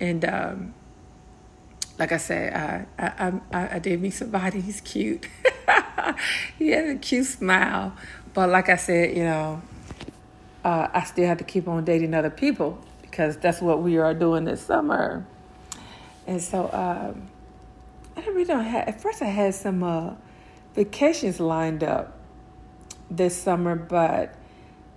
and 0.00 0.24
um, 0.24 0.74
like 1.96 2.10
I 2.10 2.16
said, 2.16 2.88
I, 2.98 3.06
I 3.06 3.32
I 3.52 3.76
I 3.76 3.78
did 3.78 4.02
meet 4.02 4.14
somebody. 4.14 4.62
He's 4.62 4.80
cute. 4.80 5.28
he 6.58 6.70
has 6.70 6.90
a 6.90 6.98
cute 6.98 7.26
smile, 7.26 7.94
but 8.32 8.48
like 8.48 8.68
I 8.68 8.76
said, 8.76 9.16
you 9.16 9.22
know, 9.22 9.62
uh, 10.64 10.88
I 10.92 11.04
still 11.04 11.28
have 11.28 11.38
to 11.38 11.44
keep 11.44 11.68
on 11.68 11.84
dating 11.84 12.14
other 12.14 12.30
people 12.30 12.84
because 13.00 13.36
that's 13.36 13.60
what 13.60 13.80
we 13.80 13.96
are 13.96 14.12
doing 14.12 14.42
this 14.42 14.60
summer. 14.60 15.24
And 16.26 16.40
so, 16.42 16.70
um, 16.72 17.28
I 18.16 18.20
really 18.28 18.44
don't 18.44 18.64
have. 18.64 18.88
At 18.88 19.00
first, 19.00 19.22
I 19.22 19.26
had 19.26 19.54
some 19.54 19.82
uh, 19.82 20.14
vacations 20.74 21.40
lined 21.40 21.82
up 21.82 22.18
this 23.10 23.36
summer, 23.36 23.74
but 23.74 24.34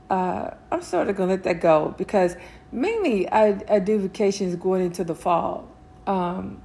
uh, 0.09 0.51
I'm 0.71 0.81
sort 0.81 1.09
of 1.09 1.15
gonna 1.15 1.31
let 1.31 1.43
that 1.43 1.59
go 1.59 1.93
because 1.97 2.35
mainly 2.71 3.29
I 3.31 3.59
I 3.69 3.79
do 3.79 3.99
vacations 3.99 4.55
going 4.55 4.85
into 4.85 5.03
the 5.03 5.15
fall. 5.15 5.67
Um, 6.05 6.61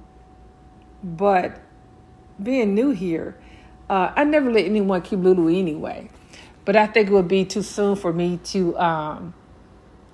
but 1.03 1.59
being 2.41 2.73
new 2.73 2.91
here, 2.91 3.37
uh, 3.89 4.13
I 4.15 4.23
never 4.23 4.51
let 4.51 4.65
anyone 4.65 5.01
keep 5.01 5.19
Lulu 5.19 5.49
anyway. 5.49 6.09
But 6.65 6.77
I 6.77 6.87
think 6.87 7.09
it 7.09 7.13
would 7.13 7.27
be 7.27 7.43
too 7.43 7.61
soon 7.61 7.97
for 7.97 8.13
me 8.13 8.37
to 8.45 8.77
um, 8.77 9.33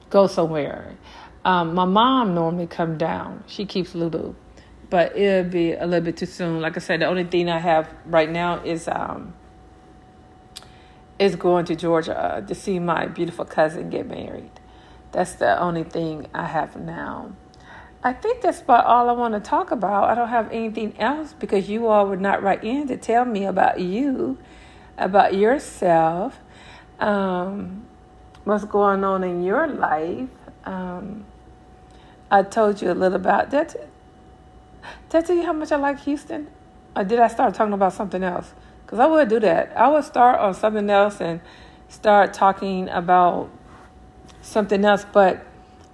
go 0.09 0.25
somewhere. 0.25 0.97
Um, 1.45 1.73
my 1.73 1.85
mom 1.85 2.35
normally 2.35 2.67
come 2.67 2.97
down. 2.97 3.43
She 3.47 3.65
keeps 3.65 3.95
Lulu 3.95 4.35
but 4.89 5.15
it'll 5.15 5.49
be 5.49 5.73
a 5.73 5.85
little 5.85 6.03
bit 6.03 6.17
too 6.17 6.25
soon. 6.25 6.61
Like 6.61 6.75
I 6.75 6.79
said, 6.79 7.01
the 7.01 7.05
only 7.05 7.23
thing 7.23 7.49
I 7.49 7.59
have 7.59 7.93
right 8.05 8.29
now 8.29 8.63
is 8.63 8.87
um 8.87 9.33
is 11.19 11.35
going 11.35 11.65
to 11.65 11.75
Georgia 11.75 12.17
uh, 12.17 12.41
to 12.41 12.55
see 12.55 12.79
my 12.79 13.05
beautiful 13.05 13.45
cousin 13.45 13.89
get 13.89 14.07
married. 14.07 14.51
That's 15.11 15.33
the 15.33 15.59
only 15.59 15.83
thing 15.83 16.27
I 16.33 16.45
have 16.45 16.79
now. 16.79 17.33
I 18.01 18.13
think 18.13 18.41
that's 18.41 18.61
about 18.61 18.85
all 18.85 19.09
I 19.09 19.11
want 19.11 19.33
to 19.33 19.41
talk 19.41 19.71
about. 19.71 20.05
I 20.05 20.15
don't 20.15 20.29
have 20.29 20.49
anything 20.51 20.97
else 20.97 21.33
because 21.33 21.67
you 21.67 21.87
all 21.87 22.07
would 22.07 22.21
not 22.21 22.41
write 22.41 22.63
in 22.63 22.87
to 22.87 22.95
tell 22.95 23.25
me 23.25 23.43
about 23.43 23.81
you, 23.81 24.37
about 24.97 25.35
yourself, 25.35 26.39
um, 27.01 27.85
what's 28.45 28.63
going 28.63 29.03
on 29.03 29.25
in 29.25 29.43
your 29.43 29.67
life. 29.67 30.29
Um, 30.69 31.25
I 32.29 32.43
told 32.43 32.79
you 32.79 32.91
a 32.91 32.93
little 32.93 33.15
about 33.15 33.49
that. 33.51 33.69
Did 35.09 35.17
I 35.17 35.21
tell 35.21 35.35
you 35.35 35.43
how 35.43 35.53
much 35.53 35.71
I 35.71 35.77
like 35.77 35.99
Houston? 36.01 36.47
Or 36.95 37.03
did 37.03 37.19
I 37.19 37.27
start 37.27 37.55
talking 37.55 37.73
about 37.73 37.93
something 37.93 38.23
else? 38.23 38.53
Because 38.85 38.99
I 38.99 39.07
would 39.07 39.29
do 39.29 39.39
that. 39.39 39.75
I 39.75 39.87
would 39.87 40.03
start 40.03 40.39
on 40.39 40.53
something 40.53 40.87
else 40.89 41.21
and 41.21 41.41
start 41.87 42.33
talking 42.33 42.87
about 42.89 43.49
something 44.41 44.85
else. 44.85 45.05
But 45.11 45.43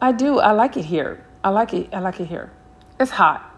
I 0.02 0.12
do. 0.12 0.40
I 0.40 0.52
like 0.52 0.76
it 0.76 0.84
here. 0.84 1.24
I 1.42 1.50
like 1.50 1.74
it. 1.74 1.94
I 1.94 2.00
like 2.00 2.20
it 2.20 2.26
here. 2.26 2.52
It's 3.00 3.12
hot, 3.12 3.50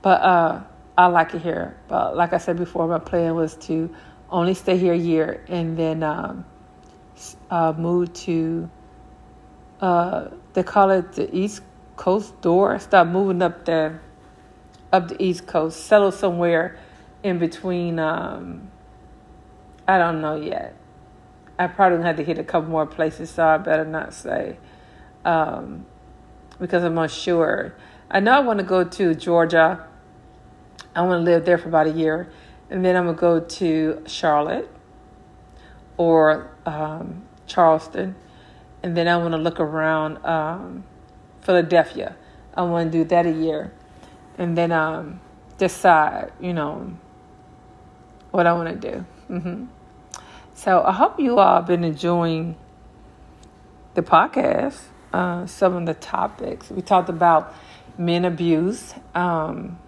but 0.00 0.22
uh, 0.22 0.62
I 0.96 1.06
like 1.06 1.34
it 1.34 1.42
here. 1.42 1.76
But 1.88 2.16
like 2.16 2.32
I 2.32 2.38
said 2.38 2.56
before, 2.56 2.88
my 2.88 2.98
plan 2.98 3.34
was 3.34 3.56
to 3.68 3.94
only 4.30 4.54
stay 4.54 4.78
here 4.78 4.94
a 4.94 4.98
year 4.98 5.44
and 5.48 5.76
then 5.76 6.02
um, 6.02 6.46
uh, 7.50 7.74
move 7.76 8.14
to. 8.24 8.70
Uh, 9.80 10.28
they 10.56 10.62
call 10.62 10.90
it 10.90 11.12
the 11.12 11.36
East 11.36 11.62
Coast 11.96 12.40
door. 12.40 12.78
Start 12.78 13.08
moving 13.08 13.42
up 13.42 13.66
there 13.66 14.00
up 14.90 15.08
the 15.08 15.22
East 15.22 15.46
Coast, 15.46 15.84
settle 15.86 16.10
somewhere 16.10 16.78
in 17.22 17.38
between. 17.38 17.98
Um, 17.98 18.70
I 19.86 19.98
don't 19.98 20.22
know 20.22 20.34
yet. 20.40 20.74
I 21.58 21.66
probably 21.66 22.02
had 22.02 22.16
to 22.16 22.24
hit 22.24 22.38
a 22.38 22.44
couple 22.44 22.70
more 22.70 22.86
places, 22.86 23.30
so 23.30 23.46
I 23.46 23.58
better 23.58 23.84
not 23.84 24.14
say 24.14 24.56
um, 25.24 25.84
because 26.58 26.84
I'm 26.84 26.96
unsure. 26.96 27.74
I 28.10 28.20
know 28.20 28.32
I 28.32 28.40
want 28.40 28.58
to 28.58 28.64
go 28.64 28.82
to 28.82 29.14
Georgia. 29.14 29.86
I 30.94 31.02
want 31.02 31.20
to 31.20 31.30
live 31.30 31.44
there 31.44 31.58
for 31.58 31.68
about 31.68 31.86
a 31.86 31.92
year, 31.92 32.30
and 32.70 32.82
then 32.82 32.96
I'm 32.96 33.04
gonna 33.04 33.18
go 33.18 33.40
to 33.40 34.02
Charlotte 34.06 34.70
or 35.98 36.50
um, 36.64 37.24
Charleston, 37.46 38.14
and 38.86 38.96
then 38.96 39.08
I 39.08 39.16
want 39.16 39.32
to 39.32 39.38
look 39.38 39.58
around 39.58 40.24
um, 40.24 40.84
Philadelphia. 41.40 42.14
I 42.54 42.62
want 42.62 42.92
to 42.92 42.98
do 42.98 43.04
that 43.06 43.26
a 43.26 43.32
year 43.32 43.72
and 44.38 44.56
then 44.56 44.70
um, 44.70 45.18
decide, 45.58 46.30
you 46.38 46.52
know, 46.52 46.96
what 48.30 48.46
I 48.46 48.52
want 48.52 48.80
to 48.80 48.92
do. 48.92 49.04
Mm-hmm. 49.28 49.64
So 50.54 50.84
I 50.84 50.92
hope 50.92 51.18
you 51.18 51.36
all 51.36 51.56
have 51.56 51.66
been 51.66 51.82
enjoying 51.82 52.54
the 53.94 54.02
podcast. 54.02 54.80
Uh, 55.12 55.46
some 55.46 55.74
of 55.74 55.84
the 55.86 55.94
topics 55.94 56.70
we 56.70 56.80
talked 56.80 57.08
about 57.08 57.52
men 57.98 58.24
abuse. 58.24 58.94
Um, 59.16 59.80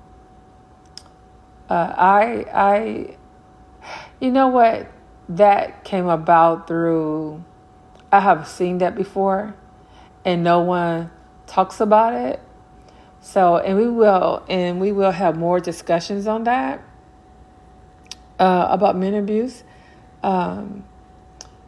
uh, 1.70 1.94
I, 1.96 2.46
I, 2.52 3.16
you 4.18 4.32
know 4.32 4.48
what? 4.48 4.90
That 5.28 5.84
came 5.84 6.08
about 6.08 6.66
through. 6.66 7.44
I 8.10 8.20
have 8.20 8.48
seen 8.48 8.78
that 8.78 8.94
before, 8.94 9.54
and 10.24 10.42
no 10.42 10.60
one 10.60 11.10
talks 11.46 11.80
about 11.80 12.14
it 12.14 12.40
so, 13.20 13.58
and 13.58 13.76
we 13.76 13.88
will, 13.88 14.44
and 14.48 14.80
we 14.80 14.92
will 14.92 15.10
have 15.10 15.36
more 15.36 15.60
discussions 15.60 16.26
on 16.26 16.44
that 16.44 16.82
uh, 18.38 18.68
about 18.70 18.96
men 18.96 19.14
abuse. 19.14 19.64
Um, 20.22 20.84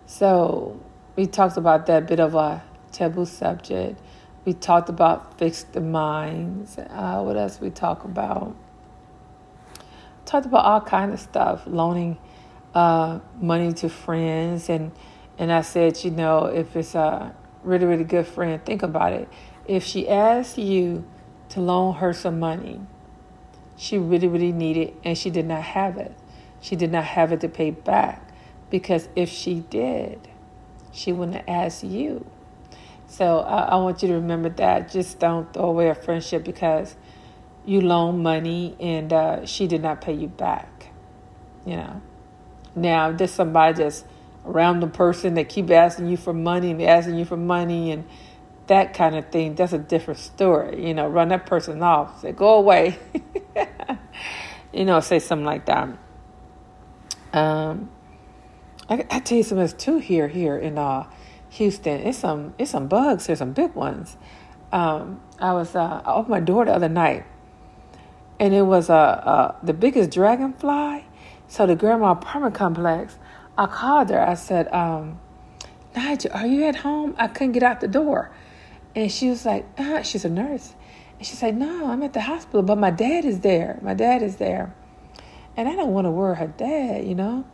so, 0.07 0.81
we 1.17 1.27
talked 1.27 1.57
about 1.57 1.87
that 1.87 2.07
bit 2.07 2.21
of 2.21 2.35
a 2.35 2.63
taboo 2.93 3.27
subject. 3.27 4.01
We 4.45 4.55
talked 4.55 4.89
about 4.89 5.39
fixed 5.39 5.75
minds. 5.75 6.79
Uh, 6.79 7.21
what 7.23 7.37
else 7.37 7.61
we 7.61 7.71
talk 7.71 8.05
about? 8.05 8.57
Talked 10.25 10.47
about 10.47 10.65
all 10.65 10.81
kind 10.81 11.13
of 11.13 11.21
stuff, 11.21 11.65
loaning 11.67 12.17
uh, 12.75 13.19
money 13.41 13.73
to 13.75 13.89
friends, 13.89 14.69
and 14.69 14.93
and 15.41 15.53
I 15.53 15.63
said, 15.63 16.05
you 16.05 16.13
know, 16.13 16.45
if 16.45 16.77
it's 16.77 16.95
a 16.95 17.35
really 17.65 17.87
really 17.87 18.05
good 18.05 18.29
friend, 18.29 18.65
think 18.65 18.85
about 18.85 19.13
it. 19.13 19.29
If 19.67 19.85
she 19.85 20.09
asks 20.09 20.57
you 20.57 21.05
to 21.51 21.61
loan 21.61 21.97
her 21.97 22.13
some 22.13 22.41
money. 22.41 22.81
She 23.77 23.99
really, 23.99 24.29
really 24.29 24.53
needed, 24.53 24.95
and 25.05 25.19
she 25.19 25.31
did 25.31 25.47
not 25.47 25.63
have 25.63 25.97
it. 25.99 26.17
She 26.61 26.77
did 26.77 26.91
not 26.93 27.05
have 27.05 27.33
it 27.33 27.41
to 27.41 27.49
pay 27.49 27.71
back 27.71 28.33
because 28.71 29.09
if 29.17 29.29
she 29.29 29.61
did, 29.69 30.29
she 30.93 31.13
wouldn't 31.13 31.49
asked 31.49 31.85
you. 31.85 32.27
So 33.07 33.41
I, 33.41 33.61
I 33.63 33.77
want 33.77 34.03
you 34.03 34.09
to 34.09 34.15
remember 34.15 34.49
that. 34.51 34.91
Just 34.91 35.19
don't 35.19 35.53
throw 35.53 35.65
away 35.65 35.89
a 35.89 35.95
friendship 35.95 36.45
because 36.45 36.97
you 37.65 37.81
loan 37.81 38.23
money 38.23 38.77
and 38.79 39.13
uh, 39.13 39.47
she 39.47 39.67
did 39.67 39.83
not 39.83 40.01
pay 40.01 40.13
you 40.13 40.29
back. 40.29 40.93
You 41.67 41.77
know. 41.77 42.03
Now, 42.77 43.11
there's 43.11 43.33
somebody 43.33 43.79
just 43.79 44.07
around 44.45 44.81
the 44.81 44.87
person 44.87 45.35
that 45.35 45.49
keep 45.49 45.71
asking 45.71 46.07
you 46.07 46.17
for 46.17 46.33
money 46.33 46.71
and 46.71 46.83
asking 46.83 47.17
you 47.17 47.25
for 47.25 47.37
money 47.37 47.91
and 47.91 48.05
that 48.67 48.95
kind 48.95 49.17
of 49.17 49.29
thing. 49.31 49.55
That's 49.55 49.73
a 49.73 49.79
different 49.79 50.21
story. 50.21 50.87
You 50.87 50.95
know, 50.95 51.09
run 51.09 51.29
that 51.29 51.47
person 51.47 51.83
off. 51.83 52.21
Say, 52.21 52.33
go 52.33 52.55
away. 52.55 52.99
you 54.73 54.85
know, 54.85 55.01
say 55.01 55.19
something 55.19 55.45
like 55.45 55.67
that. 55.67 55.89
Um, 57.33 57.91
I, 58.89 59.05
I 59.11 59.21
tell 59.21 59.39
you 59.39 59.45
something. 59.45 59.69
Two 59.77 59.99
here 59.99 60.29
here 60.29 60.57
in 60.57 60.79
uh, 60.79 61.07
Houston. 61.51 62.01
It's 62.01 62.19
some 62.19 62.55
it's 62.59 62.71
some 62.71 62.89
bugs. 62.89 63.27
There's 63.27 63.41
some 63.41 63.53
big 63.53 63.75
ones. 63.75 64.17
Um, 64.73 65.21
I 65.39 65.53
was 65.53 65.75
uh, 65.75 66.03
I 66.05 66.13
opened 66.13 66.31
my 66.31 66.41
door 66.41 66.65
the 66.65 66.73
other 66.73 66.89
night, 66.89 67.25
and 68.39 68.55
it 68.55 68.63
was 68.63 68.89
uh, 68.89 68.95
uh 68.95 69.55
the 69.63 69.75
biggest 69.75 70.11
dragonfly. 70.11 71.07
So 71.49 71.67
the 71.67 71.75
grandma 71.75 72.13
apartment 72.13 72.55
complex. 72.55 73.19
I 73.61 73.67
called 73.67 74.09
her. 74.09 74.19
I 74.19 74.37
said, 74.37 74.73
um, 74.73 75.21
Nigel, 75.95 76.31
are 76.33 76.47
you 76.47 76.65
at 76.65 76.77
home? 76.77 77.15
I 77.19 77.29
couldn't 77.29 77.53
get 77.53 77.63
out 77.63 77.83
the 77.83 77.89
door. 77.89 78.31
And 78.97 79.13
she 79.13 79.29
was 79.29 79.45
like, 79.45 79.67
uh, 79.77 80.01
she's 80.01 80.25
a 80.25 80.31
nurse. 80.31 80.75
And 81.19 81.27
she 81.27 81.37
said, 81.37 81.59
no, 81.59 81.91
I'm 81.91 82.03
at 82.03 82.15
the 82.15 82.23
hospital, 82.23 82.63
but 82.63 82.79
my 82.79 82.91
dad 82.91 83.27
is 83.27 83.41
there. 83.41 83.79
My 83.83 83.93
dad 83.93 84.23
is 84.23 84.37
there. 84.37 84.75
And 85.59 85.69
I 85.69 85.77
don't 85.77 85.93
want 85.93 86.07
to 86.07 86.11
worry 86.11 86.37
her 86.37 86.47
dad, 86.47 87.07
you 87.07 87.15
know? 87.15 87.45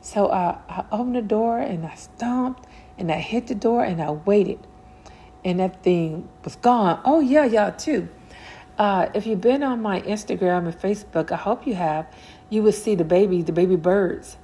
So 0.00 0.32
I, 0.32 0.58
I 0.68 0.84
opened 0.90 1.14
the 1.14 1.22
door 1.22 1.60
and 1.60 1.86
I 1.86 1.94
stomped 1.94 2.66
and 2.98 3.12
I 3.12 3.20
hit 3.20 3.46
the 3.46 3.54
door 3.54 3.84
and 3.84 4.02
I 4.02 4.10
waited. 4.10 4.58
And 5.44 5.60
that 5.60 5.84
thing 5.84 6.28
was 6.42 6.56
gone. 6.56 7.00
Oh, 7.04 7.20
yeah, 7.20 7.44
y'all, 7.44 7.70
too. 7.70 8.08
Uh, 8.78 9.10
if 9.14 9.26
you've 9.26 9.40
been 9.40 9.62
on 9.62 9.80
my 9.80 10.00
Instagram 10.00 10.66
and 10.66 10.76
Facebook, 10.76 11.30
I 11.30 11.36
hope 11.36 11.68
you 11.68 11.76
have, 11.76 12.12
you 12.50 12.64
would 12.64 12.74
see 12.74 12.96
the 12.96 13.04
baby, 13.04 13.42
the 13.42 13.52
baby 13.52 13.76
birds. 13.76 14.38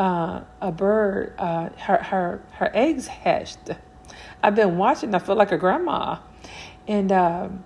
Uh, 0.00 0.44
a 0.62 0.72
bird, 0.72 1.34
uh, 1.36 1.68
her, 1.76 1.98
her, 1.98 2.42
her 2.52 2.70
eggs 2.72 3.06
hatched. 3.06 3.58
I've 4.42 4.54
been 4.54 4.78
watching. 4.78 5.14
I 5.14 5.18
feel 5.18 5.34
like 5.34 5.52
a 5.52 5.58
grandma, 5.58 6.20
and 6.88 7.12
um, 7.12 7.64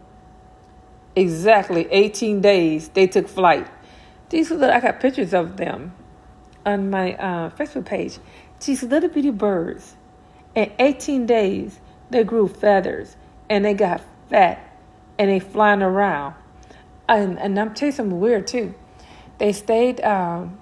exactly 1.15 1.87
18 1.93 2.41
days 2.41 2.89
they 2.89 3.07
took 3.07 3.29
flight. 3.29 3.69
These 4.31 4.51
little, 4.51 4.69
I 4.69 4.81
got 4.81 4.99
pictures 4.99 5.33
of 5.33 5.57
them 5.57 5.95
on 6.67 6.91
my 6.91 7.15
uh, 7.15 7.51
Facebook 7.51 7.85
page. 7.85 8.19
These 8.59 8.83
little 8.83 9.11
bitty 9.11 9.31
birds, 9.31 9.95
in 10.57 10.73
18 10.81 11.27
days 11.27 11.79
they 12.11 12.25
grew 12.25 12.49
feathers 12.49 13.17
and 13.49 13.65
they 13.65 13.75
got 13.75 14.01
fat 14.29 14.77
and 15.21 15.31
they 15.31 15.39
flying 15.39 15.83
around. 15.83 16.35
And, 17.09 17.39
and 17.39 17.57
I'm 17.61 17.77
something 17.77 18.19
weird 18.19 18.49
too. 18.49 18.75
They 19.39 19.53
stayed 19.53 20.01
um, 20.01 20.59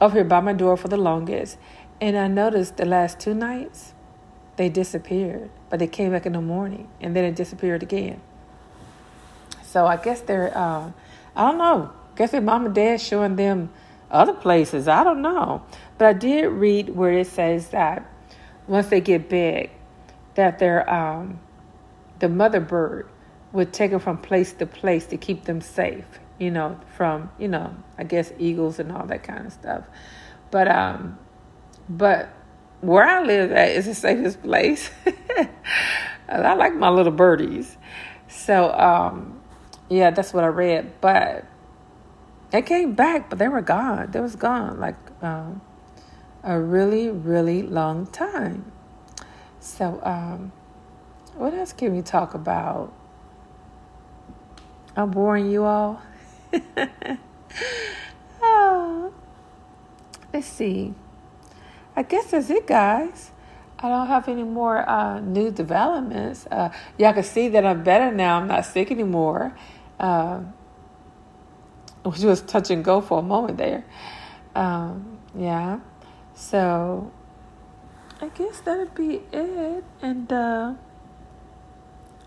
over 0.00 0.16
here 0.16 0.24
by 0.24 0.40
my 0.40 0.52
door 0.52 0.76
for 0.76 0.88
the 0.88 0.96
longest, 0.96 1.58
and 2.00 2.16
I 2.16 2.28
noticed 2.28 2.76
the 2.76 2.84
last 2.84 3.18
two 3.18 3.34
nights 3.34 3.94
they 4.56 4.68
disappeared, 4.68 5.50
but 5.70 5.78
they 5.78 5.86
came 5.86 6.12
back 6.12 6.26
in 6.26 6.32
the 6.32 6.40
morning 6.40 6.88
and 7.00 7.14
then 7.14 7.24
it 7.24 7.36
disappeared 7.36 7.82
again. 7.82 8.20
So 9.62 9.86
I 9.86 9.96
guess 9.96 10.20
they're, 10.22 10.56
uh, 10.56 10.92
I 11.34 11.42
don't 11.42 11.58
know. 11.58 11.92
Guess 12.16 12.30
their 12.30 12.40
mom 12.40 12.66
and 12.66 12.74
dad 12.74 13.00
showing 13.00 13.36
them 13.36 13.70
other 14.10 14.32
places. 14.32 14.88
I 14.88 15.04
don't 15.04 15.20
know. 15.20 15.62
But 15.98 16.06
I 16.06 16.12
did 16.14 16.46
read 16.46 16.90
where 16.90 17.12
it 17.12 17.26
says 17.26 17.68
that 17.68 18.10
once 18.66 18.88
they 18.88 19.00
get 19.00 19.28
big, 19.28 19.70
that 20.34 20.58
they're, 20.58 20.88
um, 20.92 21.40
the 22.18 22.28
mother 22.28 22.60
bird 22.60 23.08
would 23.52 23.72
take 23.72 23.90
them 23.90 24.00
from 24.00 24.18
place 24.18 24.52
to 24.54 24.66
place 24.66 25.06
to 25.06 25.16
keep 25.16 25.44
them 25.44 25.60
safe, 25.60 26.20
you 26.38 26.50
know, 26.50 26.78
from, 26.96 27.30
you 27.38 27.48
know, 27.48 27.74
I 27.98 28.04
guess 28.04 28.32
eagles 28.38 28.78
and 28.78 28.92
all 28.92 29.06
that 29.06 29.22
kind 29.22 29.46
of 29.46 29.52
stuff. 29.52 29.84
But, 30.50 30.68
um, 30.68 31.18
but 31.88 32.28
where 32.80 33.04
I 33.04 33.22
live 33.22 33.52
at 33.52 33.70
is 33.70 33.86
the 33.86 33.94
safest 33.94 34.42
place. 34.42 34.90
I 36.28 36.54
like 36.54 36.74
my 36.74 36.90
little 36.90 37.12
birdies. 37.12 37.76
So, 38.28 38.72
um, 38.72 39.40
yeah, 39.88 40.10
that's 40.10 40.34
what 40.34 40.44
I 40.44 40.48
read. 40.48 41.00
But 41.00 41.44
they 42.50 42.62
came 42.62 42.94
back, 42.94 43.30
but 43.30 43.38
they 43.38 43.48
were 43.48 43.62
gone. 43.62 44.10
They 44.10 44.20
was 44.20 44.36
gone 44.36 44.78
like 44.80 44.96
um, 45.22 45.60
a 46.42 46.58
really, 46.58 47.10
really 47.10 47.62
long 47.62 48.06
time. 48.06 48.72
So, 49.60 50.00
um, 50.02 50.52
what 51.34 51.54
else 51.54 51.72
can 51.72 51.94
we 51.94 52.02
talk 52.02 52.34
about? 52.34 52.92
I'm 54.96 55.10
boring 55.10 55.50
you 55.50 55.64
all. 55.64 56.00
Oh, 58.42 59.12
let's 60.32 60.46
see. 60.46 60.94
I 61.94 62.02
guess 62.02 62.30
that's 62.30 62.50
it, 62.50 62.66
guys. 62.66 63.30
I 63.78 63.88
don't 63.88 64.06
have 64.06 64.28
any 64.28 64.42
more 64.42 64.88
uh, 64.88 65.20
new 65.20 65.50
developments. 65.50 66.46
Uh, 66.50 66.70
y'all 66.98 67.12
can 67.12 67.22
see 67.22 67.48
that 67.48 67.64
I'm 67.64 67.82
better 67.82 68.10
now. 68.10 68.38
I'm 68.38 68.46
not 68.48 68.64
sick 68.64 68.90
anymore. 68.90 69.56
Uh, 70.00 70.40
which 72.02 72.20
was 72.20 72.40
touch 72.42 72.70
and 72.70 72.84
go 72.84 73.00
for 73.00 73.18
a 73.18 73.22
moment 73.22 73.58
there. 73.58 73.84
Um, 74.54 75.18
yeah. 75.36 75.80
So 76.34 77.10
I 78.20 78.28
guess 78.28 78.60
that'd 78.60 78.94
be 78.94 79.22
it. 79.32 79.84
And 80.00 80.32
uh, 80.32 80.74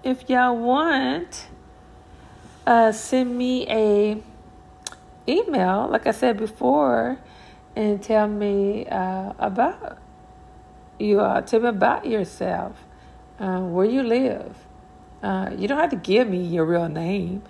if 0.03 0.29
y'all 0.29 0.58
want, 0.58 1.47
uh, 2.69 2.91
send 2.91 3.36
me 3.36 3.67
a 3.67 4.21
email. 5.27 5.88
Like 5.89 6.05
I 6.05 6.12
said 6.12 6.38
before 6.38 7.17
and 7.75 8.01
tell 8.01 8.27
me 8.27 8.86
uh, 8.86 9.34
about 9.39 9.97
you. 10.99 11.19
Uh, 11.19 11.41
tell 11.41 11.62
me 11.62 11.69
about 11.69 12.05
yourself, 12.05 12.86
uh, 13.39 13.62
where 13.62 13.88
you 13.88 14.03
live. 14.03 14.55
Uh, 15.23 15.49
you 15.58 15.67
don't 15.67 15.79
have 15.79 15.89
to 15.89 15.95
give 15.95 16.29
me 16.29 16.45
your 16.45 16.63
real 16.63 16.88
name. 16.88 17.41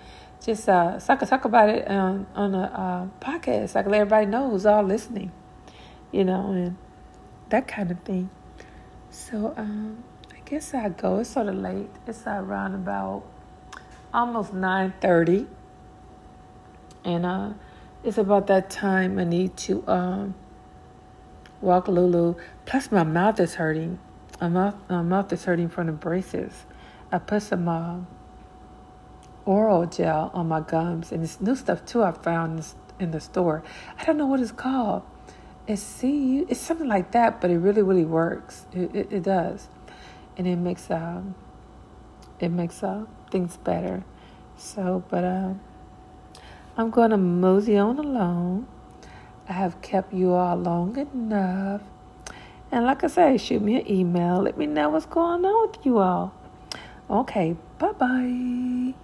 Just 0.42 0.66
uh, 0.70 0.98
so 0.98 1.12
I 1.12 1.16
can 1.16 1.28
talk 1.28 1.44
about 1.44 1.68
it 1.68 1.86
on 1.86 2.26
on 2.34 2.54
a 2.54 2.62
uh, 2.62 3.24
podcast. 3.24 3.76
I 3.76 3.82
can 3.82 3.92
let 3.92 4.00
everybody 4.00 4.24
know 4.24 4.48
who's 4.48 4.64
all 4.64 4.82
listening. 4.82 5.32
You 6.12 6.24
know, 6.24 6.50
and 6.52 6.78
that 7.50 7.68
kind 7.68 7.90
of 7.90 8.00
thing. 8.00 8.30
So 9.10 9.52
um, 9.58 10.02
I 10.32 10.38
guess 10.46 10.72
I 10.72 10.88
go. 10.88 11.18
It's 11.18 11.28
sort 11.28 11.48
of 11.48 11.56
late. 11.56 11.90
It's 12.06 12.26
around 12.26 12.74
about 12.74 13.22
almost 14.12 14.52
nine 14.52 14.94
thirty, 15.00 15.46
and 17.04 17.26
uh 17.26 17.52
it's 18.02 18.16
about 18.16 18.46
that 18.46 18.70
time 18.70 19.18
I 19.18 19.24
need 19.24 19.56
to 19.58 19.86
um, 19.86 20.34
walk 21.60 21.86
Lulu. 21.86 22.34
Plus, 22.64 22.90
my 22.90 23.04
mouth 23.04 23.38
is 23.40 23.56
hurting. 23.56 23.98
My 24.40 24.48
mouth, 24.48 24.74
my 24.88 25.02
mouth 25.02 25.30
is 25.32 25.44
hurting 25.44 25.68
from 25.68 25.88
the 25.88 25.92
braces. 25.92 26.64
I 27.12 27.18
put 27.18 27.42
some 27.42 27.68
uh, 27.68 27.98
oral 29.44 29.84
gel 29.84 30.30
on 30.32 30.48
my 30.48 30.60
gums, 30.60 31.12
and 31.12 31.22
it's 31.22 31.40
new 31.40 31.54
stuff 31.54 31.84
too. 31.84 32.02
I 32.02 32.12
found 32.12 32.64
in 32.98 33.10
the 33.10 33.20
store. 33.20 33.62
I 33.98 34.04
don't 34.04 34.16
know 34.16 34.26
what 34.26 34.40
it's 34.40 34.52
called. 34.52 35.02
It's 35.66 35.82
see, 35.82 36.38
it's 36.48 36.58
something 36.58 36.88
like 36.88 37.12
that, 37.12 37.40
but 37.40 37.50
it 37.50 37.58
really, 37.58 37.82
really 37.82 38.06
works. 38.06 38.64
It, 38.72 38.94
it, 38.94 39.12
it 39.12 39.22
does, 39.24 39.68
and 40.38 40.46
it 40.46 40.56
makes 40.56 40.90
um, 40.90 41.34
it 42.38 42.48
makes 42.48 42.82
uh, 42.82 43.04
things 43.30 43.56
better. 43.56 44.04
So, 44.56 45.02
but 45.08 45.24
uh, 45.24 45.54
I'm 46.76 46.90
going 46.90 47.10
to 47.10 47.16
mosey 47.16 47.76
on 47.76 47.98
alone. 47.98 48.66
I 49.48 49.52
have 49.54 49.80
kept 49.82 50.12
you 50.12 50.32
all 50.32 50.56
long 50.56 50.96
enough. 50.96 51.82
And 52.70 52.84
like 52.84 53.02
I 53.02 53.08
say, 53.08 53.36
shoot 53.36 53.62
me 53.62 53.80
an 53.80 53.90
email. 53.90 54.42
Let 54.42 54.56
me 54.56 54.66
know 54.66 54.90
what's 54.90 55.06
going 55.06 55.44
on 55.44 55.70
with 55.70 55.84
you 55.84 55.98
all. 55.98 56.32
Okay, 57.10 57.56
bye 57.78 57.92
bye. 57.92 58.94